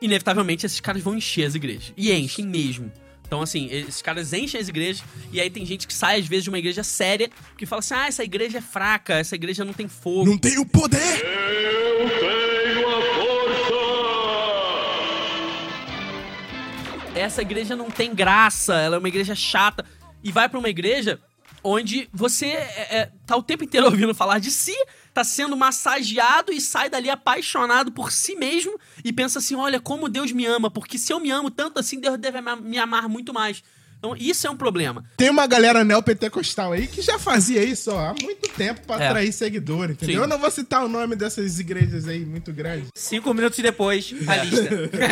[0.00, 1.92] inevitavelmente, esses caras vão encher as igrejas.
[1.96, 2.90] E enchem mesmo.
[3.26, 6.44] Então, assim, esses caras enchem as igrejas, e aí tem gente que sai, às vezes,
[6.44, 9.74] de uma igreja séria, que fala assim: ah, essa igreja é fraca, essa igreja não
[9.74, 10.24] tem fogo.
[10.24, 10.98] Não tem o poder!
[17.18, 19.84] Essa igreja não tem graça, ela é uma igreja chata.
[20.22, 21.20] E vai pra uma igreja
[21.62, 24.74] onde você é, é, tá o tempo inteiro ouvindo falar de si,
[25.12, 30.08] tá sendo massageado e sai dali apaixonado por si mesmo e pensa assim: olha, como
[30.08, 33.32] Deus me ama, porque se eu me amo tanto assim, Deus deve me amar muito
[33.32, 33.62] mais.
[33.98, 35.04] Então, isso é um problema.
[35.16, 39.08] Tem uma galera neopentecostal aí que já fazia isso ó, há muito tempo pra É.
[39.08, 40.16] atrair seguidor, entendeu?
[40.16, 40.22] Sim.
[40.22, 42.88] Eu não vou citar o nome dessas igrejas aí muito grandes.
[42.94, 44.68] Cinco minutos depois, a lista.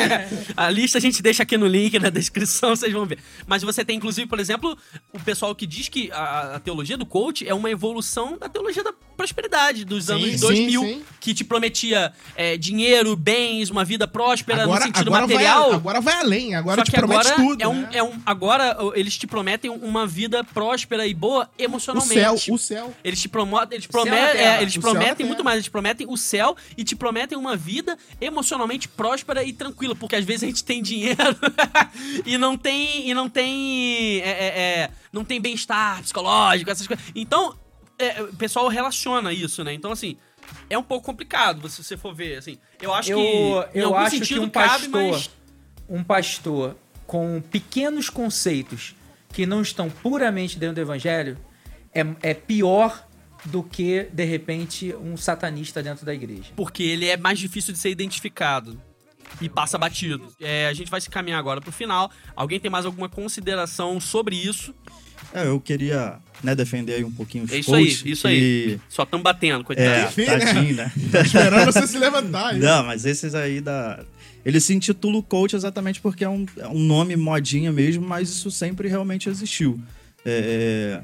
[0.56, 3.18] a lista a gente deixa aqui no link na descrição, vocês vão ver.
[3.46, 4.76] Mas você tem, inclusive, por exemplo,
[5.12, 8.84] o pessoal que diz que a, a teologia do coach é uma evolução da teologia
[8.84, 11.04] da prosperidade dos Sim, anos sim, 2000, sim.
[11.20, 15.64] que te prometia é, dinheiro, bens, uma vida próspera Agora, no sentido agora, material.
[15.70, 17.62] vai, agora vai além, agora Só te que promete agora tudo.
[17.62, 17.88] é um, né?
[17.94, 22.14] é um agora eles te prometem uma vida próspera e boa O emocionalmente.
[22.14, 22.94] céu, o céu.
[23.04, 23.86] Eles te promotem, eles
[24.32, 24.58] terra.
[24.58, 27.96] é, eles O prometem muito mais, eles prometem o céu e te prometem uma vida
[28.20, 31.16] emocionalmente próspera e tranquila, porque às vezes a gente tem dinheiro
[32.24, 34.46] e não tem e não tem é, é,
[34.82, 37.04] é, não tem bem-estar psicológico, essas coisas.
[37.14, 37.56] Então,
[37.98, 39.72] é, o pessoal relaciona isso, né?
[39.72, 40.16] Então assim,
[40.68, 42.58] é um pouco complicado se você for ver, assim.
[42.80, 45.30] Eu acho Eu, que em eu algum acho que sentido um cabe, pastor, mas
[45.88, 48.94] um pastor com pequenos conceitos
[49.32, 51.36] que não estão puramente dentro do evangelho
[51.94, 53.06] é, é pior
[53.44, 56.50] do que, de repente, um satanista dentro da igreja.
[56.56, 58.80] porque ele é mais difícil de ser identificado
[59.40, 60.26] e passa batido.
[60.40, 62.10] É, a gente vai se caminhar agora pro final.
[62.34, 64.74] Alguém tem mais alguma consideração sobre isso?
[65.32, 68.80] É, eu queria né, defender aí um pouquinho os É isso aí, isso que- aí.
[68.88, 69.88] Só estão batendo, coitado.
[69.88, 70.92] É, Enfim, tadinho, né?
[71.24, 72.54] Esperando você se levantar.
[72.54, 72.60] hein?
[72.60, 74.04] Não, mas esses aí da.
[74.46, 78.48] Ele se intitula coach exatamente porque é um, é um nome modinha mesmo, mas isso
[78.48, 79.80] sempre realmente existiu.
[80.24, 81.02] É,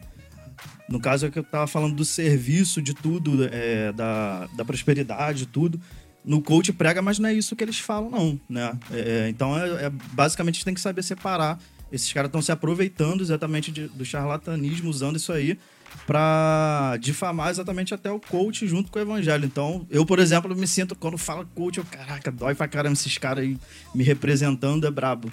[0.88, 5.46] no caso é que eu tava falando do serviço, de tudo, é, da, da prosperidade,
[5.46, 5.80] tudo.
[6.24, 8.78] No coach prega, mas não é isso que eles falam, não, né?
[8.92, 11.58] É, então, é, é- basicamente, a gente tem que saber separar.
[11.90, 15.58] Esses caras estão se aproveitando exatamente de- do charlatanismo, usando isso aí
[16.06, 19.44] pra difamar exatamente até o coach junto com o evangelho.
[19.44, 23.16] Então, eu, por exemplo, me sinto, quando fala coach, eu, caraca, dói pra caramba esses
[23.18, 23.56] caras aí
[23.94, 25.30] me representando, é brabo.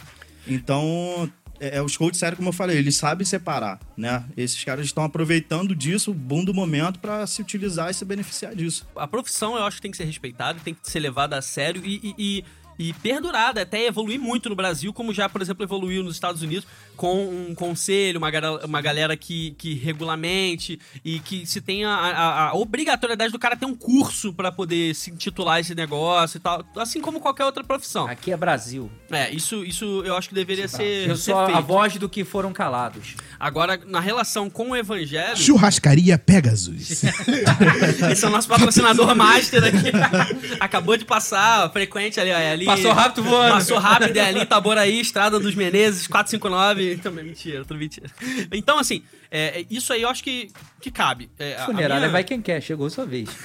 [0.47, 4.23] Então, é, é, os coaches, sério, como eu falei, eles sabem separar, né?
[4.37, 8.55] Esses caras estão aproveitando disso, o boom do momento, pra se utilizar e se beneficiar
[8.55, 8.87] disso.
[8.95, 11.81] A profissão eu acho que tem que ser respeitada, tem que ser levada a sério
[11.85, 12.45] e, e, e-
[12.81, 16.65] e perdurada, até evoluir muito no Brasil, como já, por exemplo, evoluiu nos Estados Unidos,
[16.99, 18.29] com um conselho, uma,
[18.65, 23.55] uma galera que, que regulamente e que se tenha a, a- a obrigatoriedade do cara
[23.55, 27.63] ter um curso pra poder se intitular esse negócio e tal, assim como qualquer outra
[27.63, 28.05] profissão.
[28.05, 28.91] Aqui é Brasil.
[29.09, 31.61] É, isso, isso eu acho que deveria ser, Eu ser sou a feito.
[31.61, 33.15] voz do que foram calados.
[33.39, 35.37] Agora, na relação com o evangelho...
[35.37, 37.03] Churrascaria Pegasus.
[38.11, 39.89] Esse é o nosso patrocinador master aqui.
[40.59, 42.65] Acabou de passar, frequente ali, ó, é ali.
[42.65, 43.53] Passou rápido voando.
[43.53, 46.88] Passou rápido, é ali, Itaboraí, Estrada dos Menezes, 459.
[47.03, 48.07] Também, mentira, tudo mentira.
[48.51, 50.49] Então, assim, é, é, isso aí eu acho que,
[50.81, 51.29] que cabe.
[51.37, 53.29] É, a- Funerária minha- vai quem quer, chegou a sua vez.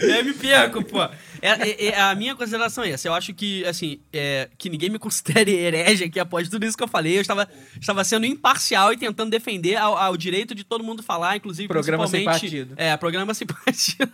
[0.00, 1.08] Eu me perco, pô.
[1.42, 3.08] É, é- é- a minha consideração é essa.
[3.08, 6.82] Eu acho que, assim, é, que ninguém me considere herege aqui após tudo isso que
[6.82, 7.16] eu falei.
[7.16, 7.48] Eu estava,
[7.80, 12.06] estava sendo imparcial e tentando defender ao, ao direito de todo mundo falar, inclusive Programa
[12.06, 12.74] sem partido.
[12.76, 14.10] É, programa sem partido.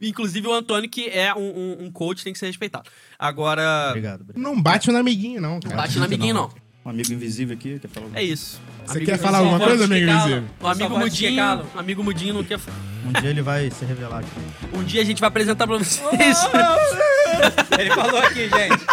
[0.00, 2.88] inclusive o Antônio, que é um, um- um coach, tem que ser respeitado.
[3.18, 4.22] Agora, Obrigado.
[4.22, 4.42] obrigado.
[4.42, 5.76] não bate no amiguinho, não, cara.
[5.76, 6.61] bate no amiguinho, não.
[6.84, 8.06] Um amigo invisível aqui, quer falar?
[8.14, 8.60] É isso.
[8.84, 10.44] Você Amigo- quer falar alguma coisa, amigo invisível?
[10.60, 12.58] O amigo mudinho, amigo mudinho não quer.
[13.06, 14.28] Um dia ele vai se revelar aqui.
[14.74, 16.02] Um dia a gente vai apresentar pra vocês.
[17.78, 18.84] Ele falou aqui, gente.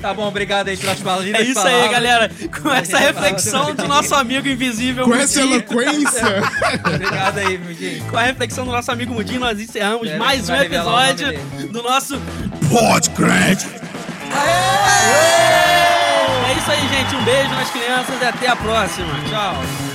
[0.00, 1.32] Tá bom, obrigado aí pelas palavras.
[1.34, 2.30] É isso aí, galera.
[2.62, 6.42] Com essa reflexão do nosso amigo invisível Com essa Mudinho, eloquência.
[6.86, 8.00] Obrigado aí, meu gente.
[8.04, 11.28] com a reflexão do nosso amigo Mudinho, nós encerramos É, mais um episódio
[11.70, 12.18] do nosso.
[12.68, 13.68] Podcast.
[16.50, 17.14] É isso aí, gente.
[17.14, 19.14] Um beijo nas crianças e até a próxima.
[19.28, 19.89] Tchau.